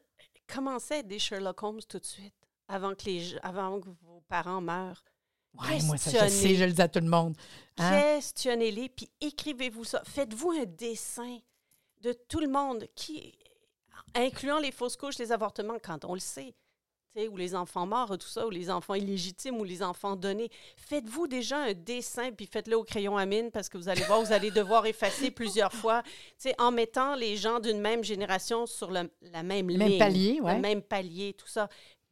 commencez 0.46 0.94
à 0.94 0.98
être 0.98 1.08
des 1.08 1.18
Sherlock 1.18 1.62
Holmes 1.62 1.80
tout 1.88 1.98
de 1.98 2.04
suite, 2.06 2.34
avant 2.68 2.94
que, 2.94 3.04
les, 3.06 3.36
avant 3.42 3.80
que 3.80 3.88
vos 4.02 4.20
parents 4.28 4.60
meurent. 4.60 5.04
Oui, 5.54 5.82
moi, 5.84 5.96
ça, 5.96 6.10
je 6.10 6.16
Questionner. 6.18 6.30
sais, 6.30 6.54
je 6.54 6.64
le 6.64 6.72
dis 6.72 6.82
à 6.82 6.88
tout 6.88 7.00
le 7.00 7.08
monde. 7.08 7.36
Hein? 7.78 8.00
Questionnez-les, 8.00 8.88
puis 8.88 9.10
écrivez-vous 9.20 9.84
ça. 9.84 10.02
Faites-vous 10.04 10.52
un 10.52 10.64
dessin 10.64 11.38
de 12.02 12.12
tout 12.12 12.38
le 12.40 12.48
monde, 12.48 12.86
qui, 12.94 13.36
incluant 14.14 14.58
les 14.60 14.70
fausses 14.70 14.96
couches, 14.96 15.18
les 15.18 15.32
avortements, 15.32 15.78
quand 15.82 16.04
on 16.04 16.14
le 16.14 16.20
sait. 16.20 16.54
Ou 17.16 17.36
les 17.36 17.56
enfants 17.56 17.86
morts, 17.86 18.16
tout 18.18 18.28
ça, 18.28 18.46
ou 18.46 18.50
les 18.50 18.70
enfants 18.70 18.94
illégitimes, 18.94 19.58
ou 19.60 19.64
les 19.64 19.82
enfants 19.82 20.14
donnés. 20.14 20.48
Faites-vous 20.76 21.26
déjà 21.26 21.58
un 21.58 21.72
dessin, 21.74 22.30
puis 22.30 22.46
faites-le 22.46 22.76
au 22.76 22.84
crayon 22.84 23.16
à 23.16 23.26
mine, 23.26 23.50
parce 23.50 23.68
que 23.68 23.76
vous 23.76 23.88
allez 23.88 24.02
voir, 24.04 24.22
vous 24.22 24.32
allez 24.32 24.52
devoir 24.52 24.86
effacer 24.86 25.30
plusieurs 25.32 25.72
fois, 25.72 26.02
en 26.58 26.70
mettant 26.70 27.16
les 27.16 27.36
gens 27.36 27.58
d'une 27.58 27.80
même 27.80 28.04
génération 28.04 28.64
sur 28.66 28.90
le- 28.92 29.10
la 29.22 29.42
même 29.42 29.66
même 29.66 29.88
ligne, 29.88 29.98
palier, 29.98 30.40
ouais. 30.40 30.54
le 30.54 30.60
même 30.60 30.82
palier, 30.82 31.34
tout 31.34 31.48
ça. 31.48 31.68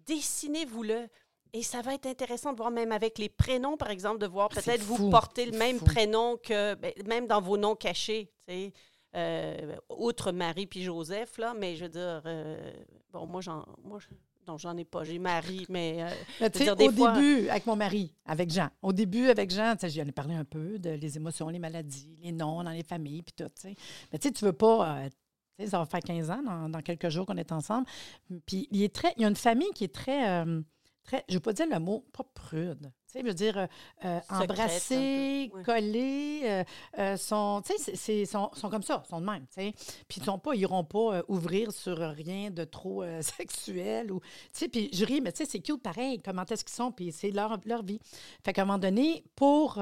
Dessinez-vous-le. 0.07 1.07
Et 1.55 1.63
ça 1.63 1.81
va 1.81 1.95
être 1.95 2.07
intéressant 2.07 2.53
de 2.53 2.59
voir, 2.59 2.71
même 2.71 2.93
avec 2.93 3.19
les 3.19 3.29
prénoms, 3.31 3.77
par 3.77 3.91
exemple, 3.91 4.19
de 4.19 4.27
voir 4.27 4.49
peut-être 4.51 4.83
vous 4.83 5.09
porter 5.11 5.47
le 5.47 5.57
même 5.57 5.79
fou. 5.79 5.85
prénom 5.87 6.37
que, 6.37 6.75
ben, 6.75 6.93
même 7.07 7.27
dans 7.27 7.41
vos 7.41 7.57
noms 7.57 7.75
cachés, 7.77 8.31
tu 8.47 8.53
sais, 8.55 8.73
euh, 9.17 9.77
outre 9.89 10.33
Marie 10.33 10.67
puis 10.67 10.83
Joseph, 10.83 11.39
là, 11.39 11.55
mais 11.57 11.77
je 11.77 11.85
veux 11.85 11.89
dire, 11.91 12.23
euh, 12.27 12.73
bon, 13.11 13.27
moi, 13.27 13.41
j'en, 13.41 13.65
moi, 13.83 13.99
non, 14.49 14.59
j'en 14.59 14.77
ai 14.77 14.85
pas. 14.85 15.05
J'ai 15.05 15.19
Marie, 15.19 15.67
mais 15.69 15.99
euh, 16.03 16.09
Mais 16.41 16.51
dire, 16.51 16.75
des 16.75 16.89
au 16.89 16.93
fois- 16.93 17.13
début, 17.13 17.49
avec 17.49 17.67
mon 17.67 17.77
mari, 17.77 18.13
avec 18.25 18.51
Jean, 18.51 18.69
au 18.83 18.93
début, 18.93 19.29
avec 19.29 19.51
Jean, 19.51 19.75
tu 19.75 19.81
sais, 19.83 19.91
j'y 19.91 20.03
en 20.03 20.07
ai 20.07 20.13
parlé 20.13 20.35
un 20.35 20.45
peu 20.45 20.79
de 20.79 20.91
les 20.91 21.17
émotions, 21.17 21.49
les 21.49 21.59
maladies, 21.59 22.17
les 22.23 22.33
noms 22.33 22.63
dans 22.65 22.71
les 22.71 22.83
familles, 22.83 23.23
puis 23.23 23.35
tout, 23.37 23.45
tu 23.55 23.61
sais. 23.61 23.75
Mais 24.13 24.19
tu 24.19 24.29
sais, 24.29 24.33
tu 24.35 24.45
veux 24.45 24.53
pas... 24.53 24.99
euh, 25.61 25.67
ça 25.67 25.79
va 25.79 25.87
faire 25.87 26.01
15 26.01 26.31
ans, 26.31 26.43
dans, 26.43 26.69
dans 26.69 26.81
quelques 26.83 27.09
jours 27.09 27.27
qu'on 27.27 27.37
est 27.37 27.51
ensemble. 27.53 27.87
Puis 28.47 28.69
il 28.71 28.83
est 28.83 28.95
très... 28.95 29.13
Il 29.17 29.23
y 29.23 29.25
a 29.25 29.29
une 29.29 29.35
famille 29.37 29.71
qui 29.75 29.85
est 29.85 29.95
très... 29.95 30.29
euh, 30.29 30.61
très 31.09 31.25
je 31.29 31.35
ne 31.35 31.39
veux 31.39 31.43
pas 31.43 31.53
dire 31.53 31.67
le 31.71 31.79
mot, 31.79 32.05
pas 32.13 32.25
prude. 32.35 32.83
Tu 32.83 33.13
sais, 33.13 33.21
je 33.21 33.27
veux 33.27 33.35
dire, 33.35 33.57
euh, 33.57 33.67
euh, 34.05 34.21
embrasser, 34.29 35.51
ouais. 35.55 35.63
coller, 35.63 36.43
euh, 36.45 36.65
euh, 36.99 37.17
sont, 37.17 37.63
tu 37.65 37.73
sais, 37.79 38.27
sont, 38.27 38.51
sont 38.53 38.69
comme 38.69 38.83
ça, 38.83 39.03
sont 39.09 39.21
de 39.21 39.27
même, 39.27 39.47
tu 39.47 39.63
sais. 39.63 39.73
Puis 40.07 40.21
ils 40.21 40.25
sont 40.25 40.39
pas, 40.39 40.55
ils 40.55 40.61
iront 40.61 40.85
pas 40.85 41.23
ouvrir 41.29 41.73
sur 41.73 41.97
rien 41.97 42.51
de 42.51 42.65
trop 42.65 43.03
sexuel 43.23 44.13
ou, 44.13 44.21
tu 44.21 44.29
sais, 44.53 44.69
puis 44.69 44.91
je 44.93 45.05
ris, 45.07 45.23
mais 45.23 45.33
tu 45.33 45.39
sais, 45.39 45.51
c'est 45.51 45.61
cute 45.61 45.83
pareil, 45.83 46.21
comment 46.23 46.45
est-ce 46.45 46.65
qu'ils 46.65 46.75
sont, 46.75 46.93
puis 46.93 47.11
c'est 47.11 47.31
leur, 47.31 47.59
leur 47.65 47.83
vie. 47.83 47.99
Fait 48.45 48.53
qu'à 48.53 48.63
un 48.63 48.65
moment 48.67 48.79
donné, 48.79 49.25
pour, 49.35 49.77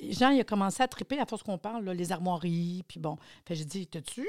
Jean, 0.00 0.30
il 0.30 0.40
a 0.40 0.44
commencé 0.44 0.82
à 0.82 0.88
triper 0.88 1.18
à 1.18 1.26
force 1.26 1.42
qu'on 1.42 1.58
parle, 1.58 1.84
là, 1.84 1.92
les 1.92 2.12
armoiries, 2.12 2.82
puis 2.88 2.98
bon. 2.98 3.16
Fait 3.46 3.54
j'ai 3.54 3.66
dit, 3.66 3.86
t'as-tu 3.86 4.26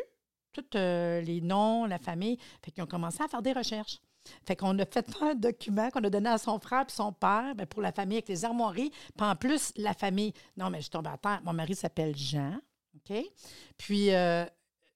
tous 0.52 0.78
les 0.78 1.40
noms, 1.42 1.86
la 1.86 2.00
famille? 2.00 2.38
Fait 2.62 2.72
qu'ils 2.72 2.84
ont 2.84 2.88
commencé 2.88 3.24
à 3.24 3.30
faire 3.30 3.42
des 3.42 3.54
recherches. 3.54 4.02
Fait 4.46 4.56
qu'on 4.56 4.78
a 4.80 4.86
fait 4.86 5.08
un 5.22 5.36
document 5.36 5.90
qu'on 5.90 6.04
a 6.04 6.10
donné 6.10 6.30
à 6.30 6.38
son 6.38 6.60
frère 6.60 6.86
puis 6.86 6.96
son 6.96 7.12
père 7.12 7.54
ben, 7.56 7.66
pour 7.66 7.82
la 7.82 7.92
famille 7.92 8.18
avec 8.18 8.30
les 8.30 8.46
armoiries. 8.46 8.92
Puis 9.16 9.28
en 9.28 9.36
plus, 9.36 9.72
la 9.76 9.94
famille. 9.94 10.34
Non, 10.58 10.70
mais 10.70 10.82
je 10.82 10.90
tombe 10.90 11.08
à 11.08 11.18
terre. 11.18 11.42
Mon 11.44 11.54
mari 11.54 11.76
s'appelle 11.76 12.16
Jean. 12.16 12.58
OK? 12.96 13.18
Puis 13.78 14.14
euh, 14.14 14.46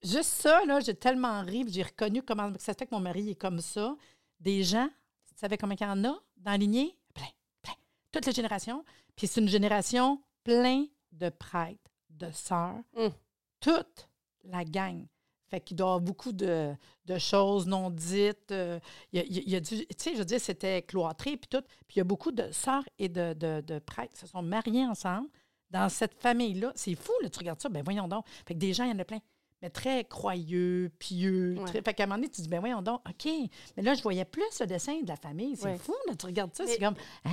juste 0.03 0.29
ça, 0.29 0.63
là, 0.65 0.79
j'ai 0.79 0.95
tellement 0.95 1.41
ri, 1.41 1.65
j'ai 1.67 1.83
reconnu 1.83 2.23
comment 2.23 2.51
ça 2.57 2.73
se 2.73 2.77
fait 2.77 2.85
que 2.85 2.95
mon 2.95 3.01
mari 3.01 3.31
est 3.31 3.35
comme 3.35 3.59
ça. 3.59 3.95
Des 4.39 4.63
gens, 4.63 4.87
tu 5.27 5.33
savais 5.35 5.57
combien 5.57 5.75
il 5.79 5.83
y 5.83 5.85
en 5.85 6.03
a 6.05 6.17
dans 6.37 6.51
la 6.51 6.57
lignée? 6.57 6.97
Plein, 7.13 7.27
plein. 7.61 7.73
Toutes 8.11 8.25
les 8.25 8.31
générations. 8.31 8.83
Puis 9.15 9.27
c'est 9.27 9.41
une 9.41 9.49
génération 9.49 10.21
plein 10.43 10.85
de 11.11 11.29
prêtres, 11.29 11.91
de 12.09 12.31
sœurs. 12.31 12.79
Hum. 12.95 13.11
Toute 13.59 14.09
la 14.45 14.63
gang. 14.63 15.05
Fait 15.49 15.59
qu'il 15.61 15.75
doit 15.77 15.85
y 15.85 15.89
avoir 15.89 16.01
beaucoup 16.01 16.31
de, 16.31 16.73
de 17.05 17.17
choses 17.17 17.65
non 17.67 17.89
dites. 17.89 18.51
euh, 18.51 18.79
il 19.11 19.19
y 19.19 19.21
a, 19.21 19.25
il 19.25 19.49
il 19.49 19.55
a 19.55 19.59
du- 19.59 19.85
tu 19.87 19.95
sais, 19.97 20.13
je 20.13 20.17
veux 20.19 20.25
dire, 20.25 20.39
c'était 20.39 20.81
cloîtré, 20.83 21.37
puis 21.37 21.47
tout. 21.49 21.61
Puis 21.87 21.95
il 21.95 21.99
y 21.99 22.01
a 22.01 22.05
beaucoup 22.05 22.31
de 22.31 22.51
sœurs 22.51 22.83
et 22.99 23.09
de, 23.09 23.33
de, 23.33 23.61
de 23.61 23.79
prêtres 23.79 24.13
qui 24.13 24.19
se 24.19 24.27
sont 24.27 24.41
mariés 24.43 24.85
ensemble 24.85 25.27
dans 25.71 25.89
cette 25.89 26.13
famille-là. 26.21 26.71
C'est 26.75 26.95
fou, 26.95 27.11
là, 27.21 27.29
tu 27.29 27.39
regardes 27.39 27.61
ça, 27.61 27.69
ben 27.69 27.83
voyons 27.83 28.07
donc. 28.07 28.25
Fait 28.47 28.53
que 28.53 28.59
des 28.59 28.73
gens, 28.73 28.83
il 28.85 28.91
y 28.91 28.93
en 28.93 28.99
a 28.99 29.05
plein. 29.05 29.19
Mais 29.61 29.69
très 29.69 30.05
croyeux, 30.05 30.89
pieux. 30.99 31.55
Ouais. 31.59 31.65
Très, 31.65 31.81
fait 31.81 31.93
qu'à 31.93 32.03
un 32.03 32.05
moment 32.05 32.15
donné, 32.15 32.29
tu 32.29 32.37
te 32.37 32.41
dis, 32.43 32.47
ben 32.47 32.61
voyons 32.61 32.81
donc, 32.81 33.01
OK. 33.09 33.29
Mais 33.75 33.83
là, 33.83 33.93
je 33.93 34.01
voyais 34.01 34.23
plus 34.23 34.57
le 34.61 34.65
dessin 34.67 35.01
de 35.01 35.07
la 35.09 35.17
famille. 35.17 35.57
C'est 35.57 35.65
Ouais. 35.65 35.77
fou, 35.77 35.93
là, 36.07 36.15
tu 36.15 36.25
regardes 36.27 36.55
ça, 36.55 36.65
c'est 36.65 36.79
comme, 36.79 36.95
ah, 37.25 37.29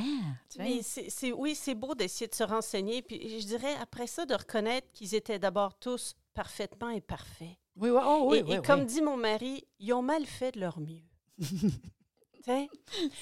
tu 0.50 0.58
Mais 0.58 0.82
c'est, 0.82 1.08
c'est- 1.08 1.30
oui, 1.32 1.54
c'est 1.54 1.76
beau 1.76 1.94
d'essayer 1.94 2.26
de 2.26 2.34
se 2.34 2.42
renseigner. 2.42 3.00
Puis 3.02 3.38
je 3.40 3.46
dirais, 3.46 3.74
après 3.80 4.08
ça, 4.08 4.26
de 4.26 4.34
reconnaître 4.34 4.90
qu'ils 4.92 5.14
étaient 5.14 5.38
d'abord 5.38 5.78
tous 5.78 6.16
parfaitement 6.34 6.88
imparfaits. 6.88 7.54
Oui, 7.76 7.90
oui, 7.90 8.00
oh, 8.02 8.26
oui, 8.30 8.38
et, 8.38 8.42
oui, 8.42 8.52
et 8.54 8.58
oui. 8.58 8.64
comme 8.66 8.84
dit 8.86 9.02
mon 9.02 9.16
mari, 9.16 9.64
ils 9.78 9.92
ont 9.92 10.02
mal 10.02 10.24
fait 10.26 10.52
de 10.52 10.60
leur 10.60 10.78
mieux. 10.80 11.02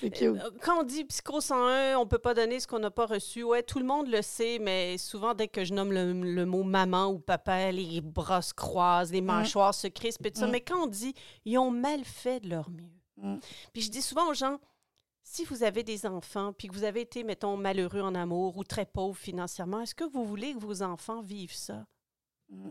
Cute. 0.00 0.22
euh, 0.22 0.50
Quand 0.60 0.80
on 0.80 0.82
dit 0.82 1.04
Psycho 1.04 1.40
101, 1.40 1.96
on 1.96 2.00
ne 2.04 2.08
peut 2.08 2.18
pas 2.18 2.34
donner 2.34 2.60
ce 2.60 2.66
qu'on 2.66 2.78
n'a 2.78 2.90
pas 2.90 3.06
reçu. 3.06 3.42
Ouais, 3.42 3.62
tout 3.62 3.78
le 3.78 3.86
monde 3.86 4.06
le 4.08 4.20
sait, 4.20 4.58
mais 4.60 4.98
souvent, 4.98 5.32
dès 5.32 5.48
que 5.48 5.64
je 5.64 5.72
nomme 5.72 5.92
le, 5.92 6.12
le 6.12 6.44
mot 6.44 6.62
maman 6.62 7.06
ou 7.06 7.18
papa, 7.18 7.72
les 7.72 8.02
bras 8.02 8.42
se 8.42 8.52
croisent, 8.52 9.12
les 9.12 9.22
mâchoires 9.22 9.74
se 9.74 9.86
crispent 9.86 10.26
et 10.26 10.30
tout 10.30 10.40
ça. 10.40 10.46
Mm. 10.46 10.50
Mais 10.50 10.60
quand 10.60 10.84
on 10.84 10.86
dit 10.86 11.14
ils 11.46 11.56
ont 11.56 11.70
mal 11.70 12.04
fait 12.04 12.40
de 12.40 12.50
leur 12.50 12.68
mieux. 12.68 12.92
Mm. 13.16 13.38
Puis 13.72 13.82
je 13.82 13.90
dis 13.90 14.02
souvent 14.02 14.28
aux 14.28 14.34
gens, 14.34 14.58
si 15.22 15.44
vous 15.46 15.62
avez 15.62 15.82
des 15.82 16.04
enfants, 16.04 16.52
puis 16.52 16.68
que 16.68 16.74
vous 16.74 16.84
avez 16.84 17.00
été, 17.00 17.24
mettons, 17.24 17.56
malheureux 17.56 18.02
en 18.02 18.14
amour 18.14 18.58
ou 18.58 18.64
très 18.64 18.84
pauvre 18.84 19.16
financièrement, 19.16 19.80
est-ce 19.80 19.94
que 19.94 20.04
vous 20.04 20.26
voulez 20.26 20.52
que 20.52 20.58
vos 20.58 20.82
enfants 20.82 21.22
vivent 21.22 21.54
ça? 21.54 21.86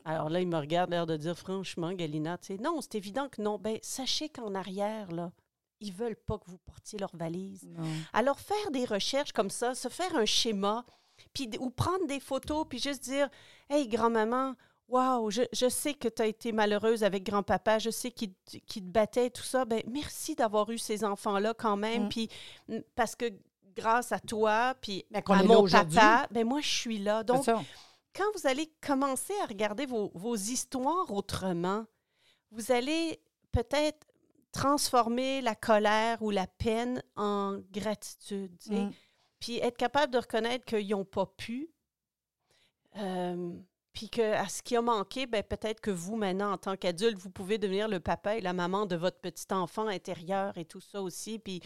Alors 0.06 0.30
là, 0.30 0.42
il 0.42 0.48
me 0.48 0.58
regarde 0.58 0.90
l'air 0.90 1.06
de 1.06 1.18
dire 1.18 1.38
franchement, 1.38 1.92
Galina, 1.94 2.38
tu 2.38 2.56
sais, 2.56 2.62
non, 2.62 2.80
c'est 2.82 2.96
évident 2.96 3.30
que 3.30 3.42
non. 3.42 3.58
Ben, 3.58 3.78
sachez 3.82 4.30
qu'en 4.30 4.56
arrière, 4.56 5.12
là, 5.12 5.32
ils 5.80 5.94
veulent 5.94 6.16
pas 6.16 6.38
que 6.38 6.46
vous 6.50 6.58
portiez 6.60 6.98
leur 7.00 7.16
valise. 7.16 7.68
Non. 7.68 7.84
Alors, 8.14 8.40
faire 8.40 8.72
des 8.72 8.86
recherches 8.86 9.32
comme 9.34 9.50
ça, 9.50 9.76
se 9.76 9.90
faire 9.90 10.16
un 10.16 10.26
schéma, 10.26 10.86
puis, 11.34 11.50
ou 11.60 11.70
prendre 11.70 12.06
des 12.08 12.20
photos, 12.20 12.66
puis 12.70 12.80
juste 12.80 13.04
dire 13.04 13.30
Hey, 13.70 13.88
grand-maman, 13.88 14.54
waouh, 14.88 15.30
je, 15.30 15.42
je 15.52 15.68
sais 15.70 15.94
que 15.94 16.08
tu 16.08 16.22
as 16.22 16.26
été 16.28 16.52
malheureuse 16.52 17.04
avec 17.04 17.24
grand-papa, 17.24 17.80
je 17.80 17.90
sais 17.90 18.12
qu'il 18.12 18.34
qu'il 18.68 18.84
te 18.84 18.90
battait, 18.90 19.30
tout 19.30 19.44
ça. 19.44 19.66
Ben, 19.66 19.82
merci 19.88 20.36
d'avoir 20.36 20.70
eu 20.70 20.78
ces 20.78 21.04
enfants-là 21.04 21.54
quand 21.54 21.78
même, 21.78 22.06
Mm. 22.06 22.10
puis 22.10 22.30
mm, 22.70 22.78
parce 22.96 23.16
que 23.16 23.26
grâce 23.76 24.12
à 24.12 24.20
toi, 24.20 24.76
puis 24.82 25.04
Ben, 25.12 25.22
à 25.28 25.44
mon 25.44 25.68
papa, 25.68 26.28
ben 26.32 26.48
moi, 26.48 26.62
je 26.62 26.70
suis 26.70 27.00
là. 27.00 27.24
Donc. 27.24 27.46
Quand 28.16 28.26
vous 28.36 28.48
allez 28.48 28.72
commencer 28.82 29.34
à 29.42 29.46
regarder 29.46 29.86
vos, 29.86 30.12
vos 30.14 30.36
histoires 30.36 31.12
autrement, 31.12 31.86
vous 32.52 32.72
allez 32.72 33.22
peut-être 33.52 34.06
transformer 34.52 35.42
la 35.42 35.56
colère 35.56 36.22
ou 36.22 36.30
la 36.30 36.48
peine 36.48 37.02
en 37.16 37.60
gratitude. 37.72 38.56
Mm. 38.68 38.90
Puis 39.40 39.58
être 39.58 39.78
capable 39.78 40.14
de 40.14 40.20
reconnaître 40.20 40.66
qu'ils 40.66 40.90
n'ont 40.90 41.06
pas 41.06 41.26
pu. 41.26 41.70
euh, 42.98 43.54
puis 43.94 44.10
que 44.10 44.34
à 44.34 44.48
ce 44.50 44.64
qui 44.64 44.76
a 44.76 44.82
manqué, 44.82 45.28
ben, 45.28 45.44
peut-être 45.44 45.80
que 45.80 45.92
vous, 45.92 46.16
maintenant, 46.16 46.54
en 46.54 46.58
tant 46.58 46.76
qu'adulte, 46.76 47.20
vous 47.20 47.30
pouvez 47.30 47.60
devenir 47.60 47.88
le 47.88 48.00
papa 48.00 48.36
et 48.36 48.42
la 48.42 48.54
maman 48.54 48.88
de 48.88 48.96
votre 48.96 49.20
petit 49.20 49.46
enfant 49.52 49.88
intérieur 49.88 50.58
et 50.58 50.66
tout 50.66 50.82
ça 50.82 51.00
aussi. 51.02 51.38
Puis, 51.38 51.62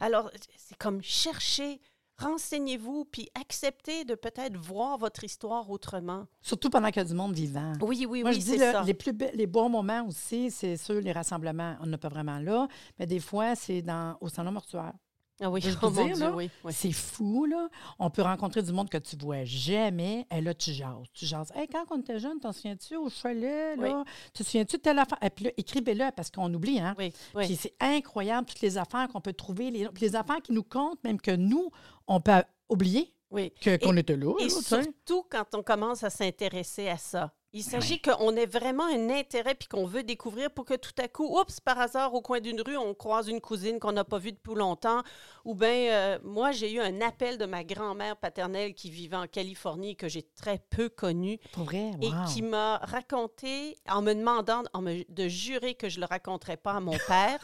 alors, 0.00 0.30
c'est 0.56 0.76
comme 0.76 1.00
chercher, 1.00 1.80
renseignez-vous, 2.20 3.04
puis 3.10 3.28
acceptez 3.34 4.04
de 4.04 4.14
peut-être 4.14 4.56
voir 4.56 4.98
votre 4.98 5.24
histoire 5.24 5.70
autrement. 5.70 6.26
Surtout 6.40 6.70
pendant 6.70 6.88
qu'il 6.88 6.98
y 7.02 7.04
a 7.04 7.08
du 7.08 7.14
monde 7.14 7.32
vivant. 7.34 7.72
Oui, 7.80 8.06
oui, 8.08 8.22
Moi, 8.22 8.30
oui, 8.30 8.36
je 8.36 8.40
dis, 8.40 8.58
c'est 8.58 8.72
ça. 8.72 8.82
les, 8.82 8.94
plus 8.94 9.12
les 9.34 9.46
bons 9.46 9.68
moments 9.68 10.06
aussi, 10.06 10.50
c'est 10.50 10.76
sûr, 10.76 11.00
les 11.00 11.12
rassemblements, 11.12 11.76
on 11.80 11.86
n'a 11.86 11.98
pas 11.98 12.08
vraiment 12.08 12.38
là, 12.38 12.68
mais 12.98 13.06
des 13.06 13.20
fois, 13.20 13.54
c'est 13.54 13.82
dans 13.82 14.16
au 14.20 14.28
salon 14.28 14.52
mortuaire. 14.52 14.92
Ah 15.40 15.50
oui, 15.50 15.60
Je 15.60 15.70
oh 15.82 15.90
dire, 15.90 16.04
Dieu, 16.04 16.18
là, 16.18 16.32
oui, 16.32 16.50
oui. 16.64 16.72
C'est 16.72 16.92
fou, 16.92 17.46
là. 17.46 17.68
On 17.98 18.10
peut 18.10 18.22
rencontrer 18.22 18.62
du 18.62 18.72
monde 18.72 18.88
que 18.88 18.98
tu 18.98 19.16
vois 19.16 19.44
jamais. 19.44 20.26
Et 20.30 20.40
là, 20.40 20.54
tu 20.54 20.72
jases. 20.72 21.06
Tu 21.12 21.26
jases. 21.26 21.50
Hey, 21.54 21.66
quand 21.66 21.84
on 21.90 22.00
était 22.00 22.18
jeune, 22.18 22.38
t'en 22.40 22.52
souviens-tu 22.52 22.96
au 22.96 23.08
chalet, 23.08 23.76
là? 23.78 24.04
Tu 24.34 24.42
te 24.42 24.48
souviens-tu 24.48 24.76
de 24.76 24.82
telle 24.82 24.98
affaire? 24.98 25.18
Et 25.22 25.30
puis 25.30 25.46
là, 25.46 25.50
écrivez-le 25.56 26.10
parce 26.14 26.30
qu'on 26.30 26.52
oublie, 26.52 26.78
hein? 26.78 26.94
Oui, 26.98 27.12
oui. 27.34 27.46
Puis 27.46 27.56
c'est 27.56 27.74
incroyable, 27.80 28.46
toutes 28.46 28.60
les 28.60 28.76
affaires 28.76 29.08
qu'on 29.08 29.20
peut 29.20 29.32
trouver, 29.32 29.70
les, 29.70 29.88
les 30.00 30.16
affaires 30.16 30.42
qui 30.42 30.52
nous 30.52 30.62
comptent, 30.62 31.02
même 31.04 31.20
que 31.20 31.34
nous, 31.34 31.70
on 32.06 32.20
peut 32.20 32.42
oublier 32.68 33.14
oui. 33.30 33.52
qu'on 33.82 33.96
était 33.96 34.16
là. 34.16 34.34
Et 34.40 34.44
là, 34.44 34.50
surtout 34.50 35.24
quand 35.30 35.54
on 35.54 35.62
commence 35.62 36.02
à 36.04 36.10
s'intéresser 36.10 36.88
à 36.88 36.96
ça. 36.96 37.32
Il 37.52 37.64
s'agit 37.64 38.00
qu'on 38.00 38.36
ait 38.36 38.46
vraiment 38.46 38.84
un 38.86 39.10
intérêt 39.10 39.56
puis 39.56 39.66
qu'on 39.66 39.84
veut 39.84 40.04
découvrir 40.04 40.52
pour 40.52 40.64
que 40.64 40.74
tout 40.74 40.92
à 41.02 41.08
coup, 41.08 41.36
oups, 41.40 41.58
par 41.58 41.80
hasard, 41.80 42.14
au 42.14 42.20
coin 42.20 42.38
d'une 42.38 42.60
rue, 42.60 42.76
on 42.76 42.94
croise 42.94 43.26
une 43.26 43.40
cousine 43.40 43.80
qu'on 43.80 43.90
n'a 43.90 44.04
pas 44.04 44.18
vue 44.18 44.30
depuis 44.30 44.54
longtemps. 44.54 45.02
Ou 45.44 45.56
bien, 45.56 46.20
moi, 46.22 46.52
j'ai 46.52 46.72
eu 46.72 46.78
un 46.80 47.00
appel 47.00 47.38
de 47.38 47.46
ma 47.46 47.64
grand-mère 47.64 48.16
paternelle 48.16 48.72
qui 48.74 48.88
vivait 48.88 49.16
en 49.16 49.26
Californie, 49.26 49.96
que 49.96 50.08
j'ai 50.08 50.22
très 50.22 50.58
peu 50.70 50.88
connue, 50.88 51.38
Pour 51.52 51.64
vrai, 51.64 51.90
et 52.00 52.10
qui 52.32 52.42
m'a 52.42 52.78
raconté, 52.78 53.76
en 53.88 54.00
me 54.00 54.14
demandant 54.14 54.62
en 54.72 54.80
me- 54.80 55.04
de 55.12 55.26
jurer 55.28 55.74
que 55.74 55.88
je 55.88 55.96
ne 55.96 56.02
le 56.02 56.06
raconterais 56.08 56.56
pas 56.56 56.74
à 56.74 56.80
mon 56.80 56.92
père, 57.08 57.40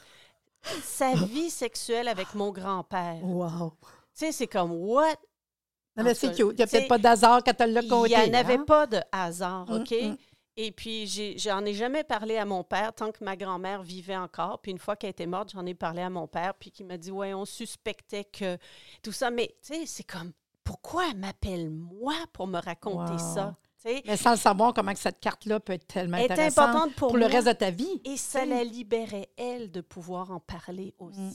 sa 0.84 1.14
vie 1.14 1.50
sexuelle 1.50 2.06
avec 2.06 2.32
mon 2.34 2.52
grand-père. 2.52 3.18
Wow. 3.24 3.72
Tu 3.80 4.26
sais, 4.26 4.32
c'est 4.32 4.46
comme, 4.46 4.70
what? 4.72 5.16
Non, 5.96 6.04
mais 6.04 6.14
c'est 6.14 6.28
cute. 6.28 6.38
Il 6.52 6.56
n'y 6.56 6.62
a 6.62 6.66
peut-être 6.66 6.88
pas 6.88 6.98
d'hasard 6.98 7.42
quand 7.44 7.58
elle 7.60 7.72
l'a 7.72 7.82
Il 7.82 7.88
compté. 7.88 8.08
n'y 8.10 8.16
en 8.16 8.34
avait 8.38 8.54
hein? 8.58 8.64
pas 8.66 8.86
de 8.86 9.00
hasard, 9.12 9.66
Mm, 9.70 9.74
OK? 9.80 9.90
mm. 9.90 10.16
Et 10.58 10.72
puis, 10.72 11.06
j'en 11.38 11.64
ai 11.66 11.74
jamais 11.74 12.02
parlé 12.02 12.38
à 12.38 12.46
mon 12.46 12.64
père 12.64 12.94
tant 12.94 13.12
que 13.12 13.22
ma 13.22 13.36
grand-mère 13.36 13.82
vivait 13.82 14.16
encore. 14.16 14.58
Puis 14.60 14.72
une 14.72 14.78
fois 14.78 14.96
qu'elle 14.96 15.10
était 15.10 15.26
morte, 15.26 15.50
j'en 15.52 15.66
ai 15.66 15.74
parlé 15.74 16.00
à 16.00 16.08
mon 16.08 16.26
père, 16.26 16.54
puis 16.54 16.70
qui 16.70 16.82
m'a 16.82 16.96
dit, 16.96 17.10
ouais, 17.10 17.34
on 17.34 17.44
suspectait 17.44 18.24
que 18.24 18.56
tout 19.02 19.12
ça. 19.12 19.30
Mais, 19.30 19.54
tu 19.62 19.74
sais, 19.74 19.86
c'est 19.86 20.04
comme, 20.04 20.32
pourquoi 20.64 21.08
elle 21.10 21.18
m'appelle 21.18 21.68
moi 21.70 22.14
pour 22.32 22.46
me 22.46 22.58
raconter 22.58 23.12
Wow. 23.12 23.18
ça? 23.34 23.56
Tu 23.84 23.90
sais, 23.92 24.02
Mais 24.06 24.16
sans 24.16 24.30
le 24.30 24.36
savoir 24.38 24.72
comment 24.72 24.94
que 24.94 24.98
cette 24.98 25.20
carte-là 25.20 25.60
peut 25.60 25.74
être 25.74 25.86
tellement 25.86 26.16
est 26.16 26.30
intéressante 26.30 26.70
importante 26.70 26.94
pour, 26.94 27.08
pour 27.08 27.18
le 27.18 27.26
reste 27.26 27.46
de 27.48 27.52
ta 27.52 27.70
vie. 27.70 28.00
Et 28.06 28.16
ça 28.16 28.46
la 28.46 28.64
libérait, 28.64 29.28
elle, 29.36 29.70
de 29.70 29.82
pouvoir 29.82 30.30
en 30.30 30.40
parler 30.40 30.94
aussi. 30.98 31.20
Mm. 31.20 31.32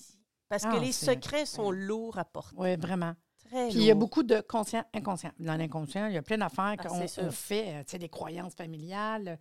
Parce 0.50 0.64
Ah, 0.66 0.72
que 0.76 0.82
les 0.82 0.92
c'est 0.92 1.06
secrets 1.06 1.46
sont 1.46 1.70
lourds 1.70 2.18
à 2.18 2.26
porter. 2.26 2.56
Oui, 2.58 2.76
vraiment. 2.76 3.14
Très 3.52 3.68
Puis 3.70 3.80
il 3.80 3.84
y 3.84 3.92
a 3.92 3.96
beaucoup 3.96 4.24
de 4.24 4.40
conscient, 4.42 4.84
inconscient. 4.94 5.32
Dans 5.40 5.56
l'inconscient, 5.56 6.08
il 6.08 6.14
y 6.14 6.18
a 6.18 6.22
plein 6.22 6.38
d'affaires 6.38 6.76
Ah, 6.78 6.84
qu'on 6.88 7.06
c'est 7.08 7.22
on 7.22 7.32
fait, 7.32 7.68
euh, 7.76 7.80
tu 7.84 7.92
sais, 7.92 8.00
des 8.00 8.08
croyances 8.10 8.56
familiales. 8.56 9.38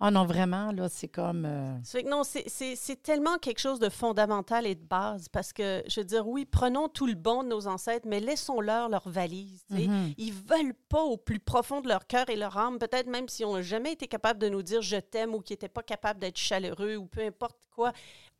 Ah 0.00 0.12
non, 0.12 0.24
vraiment, 0.26 0.70
là, 0.70 0.88
c'est 0.88 1.08
comme. 1.08 1.44
euh, 1.44 1.74
que 1.92 2.08
non, 2.08 2.22
c'est- 2.22 2.48
c'est 2.48 2.76
c'est 2.76 3.02
tellement 3.02 3.36
quelque 3.38 3.58
chose 3.58 3.80
de 3.80 3.88
fondamental 3.88 4.64
et 4.64 4.76
de 4.76 4.84
base 4.84 5.28
parce 5.28 5.52
que, 5.52 5.82
je 5.88 5.98
veux 5.98 6.04
dire, 6.06 6.28
oui, 6.28 6.44
prenons 6.44 6.86
tout 6.88 7.04
le 7.08 7.14
bon 7.16 7.42
de 7.42 7.48
nos 7.48 7.66
ancêtres, 7.66 8.06
mais 8.08 8.20
laissons-leur 8.20 8.88
leur 8.88 9.08
valise. 9.08 9.64
sais. 9.68 9.88
mhm. 9.88 10.14
Ils 10.16 10.32
veulent 10.32 10.74
pas 10.88 11.02
au 11.02 11.16
plus 11.16 11.40
profond 11.40 11.80
de 11.80 11.88
leur 11.88 12.06
cœur 12.06 12.30
et 12.30 12.36
leur 12.36 12.56
âme, 12.56 12.78
peut-être 12.78 13.08
même 13.08 13.28
s'ils 13.28 13.46
n'ont 13.46 13.60
jamais 13.60 13.90
été 13.94 14.06
capables 14.06 14.38
de 14.38 14.48
nous 14.48 14.62
dire 14.62 14.82
je 14.82 14.98
t'aime 14.98 15.34
ou 15.34 15.40
qu'ils 15.40 15.54
n'étaient 15.54 15.68
pas 15.68 15.82
capables 15.82 16.20
d'être 16.20 16.38
chaleureux 16.38 16.94
ou 16.94 17.06
peu 17.06 17.22
importe 17.26 17.58
quoi, 17.72 17.92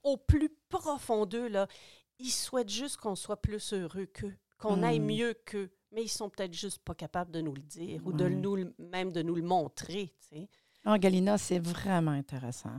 au 0.04 0.16
plus 0.16 0.50
profond 0.68 1.26
d'eux, 1.26 1.48
là, 1.48 1.66
ils 2.20 2.30
souhaitent 2.30 2.70
juste 2.70 2.98
qu'on 2.98 3.16
soit 3.16 3.40
plus 3.42 3.72
heureux 3.72 4.06
qu'eux, 4.06 4.36
qu'on 4.58 4.82
aille 4.82 5.00
Mm. 5.00 5.06
mieux 5.06 5.34
qu'eux. 5.44 5.70
Mais 5.92 6.02
ils 6.02 6.08
sont 6.08 6.28
peut-être 6.28 6.52
juste 6.52 6.80
pas 6.84 6.94
capables 6.94 7.30
de 7.30 7.40
nous 7.40 7.54
le 7.54 7.62
dire 7.62 8.00
ou 8.04 8.12
de 8.12 8.24
Ouais. 8.24 8.30
nous, 8.30 8.58
même 8.78 9.10
de 9.12 9.22
nous 9.22 9.34
le 9.34 9.42
montrer. 9.42 10.12
tu 10.30 10.36
sais. 10.38 10.48
Galina, 11.00 11.36
c'est 11.36 11.58
vraiment 11.58 12.12
intéressant. 12.12 12.70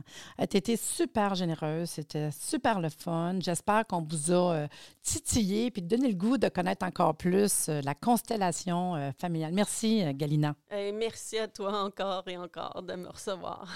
tu 0.50 0.56
été 0.56 0.76
super 0.76 1.36
généreuse, 1.36 1.90
c'était 1.90 2.30
super 2.32 2.80
le 2.80 2.88
fun. 2.88 3.36
J'espère 3.38 3.86
qu'on 3.86 4.02
vous 4.02 4.32
a 4.32 4.54
euh, 4.54 4.66
titillé 5.02 5.70
puis 5.70 5.80
donné 5.82 6.08
le 6.08 6.14
goût 6.16 6.36
de 6.36 6.48
connaître 6.48 6.84
encore 6.84 7.14
plus 7.16 7.68
euh, 7.68 7.80
la 7.84 7.94
constellation 7.94 8.96
euh, 8.96 9.10
familiale. 9.16 9.52
Merci, 9.52 10.02
Galina. 10.14 10.56
Eh, 10.72 10.90
merci 10.90 11.38
à 11.38 11.46
toi 11.46 11.84
encore 11.84 12.24
et 12.26 12.36
encore 12.36 12.82
de 12.82 12.94
me 12.94 13.06
recevoir. 13.08 13.68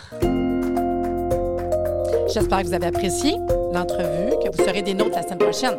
J'espère 2.32 2.62
que 2.62 2.66
vous 2.66 2.74
avez 2.74 2.86
apprécié 2.86 3.36
l'entrevue, 3.72 4.30
que 4.42 4.50
vous 4.56 4.64
serez 4.64 4.82
des 4.82 4.94
nôtres 4.94 5.14
la 5.14 5.22
semaine 5.22 5.38
prochaine. 5.38 5.78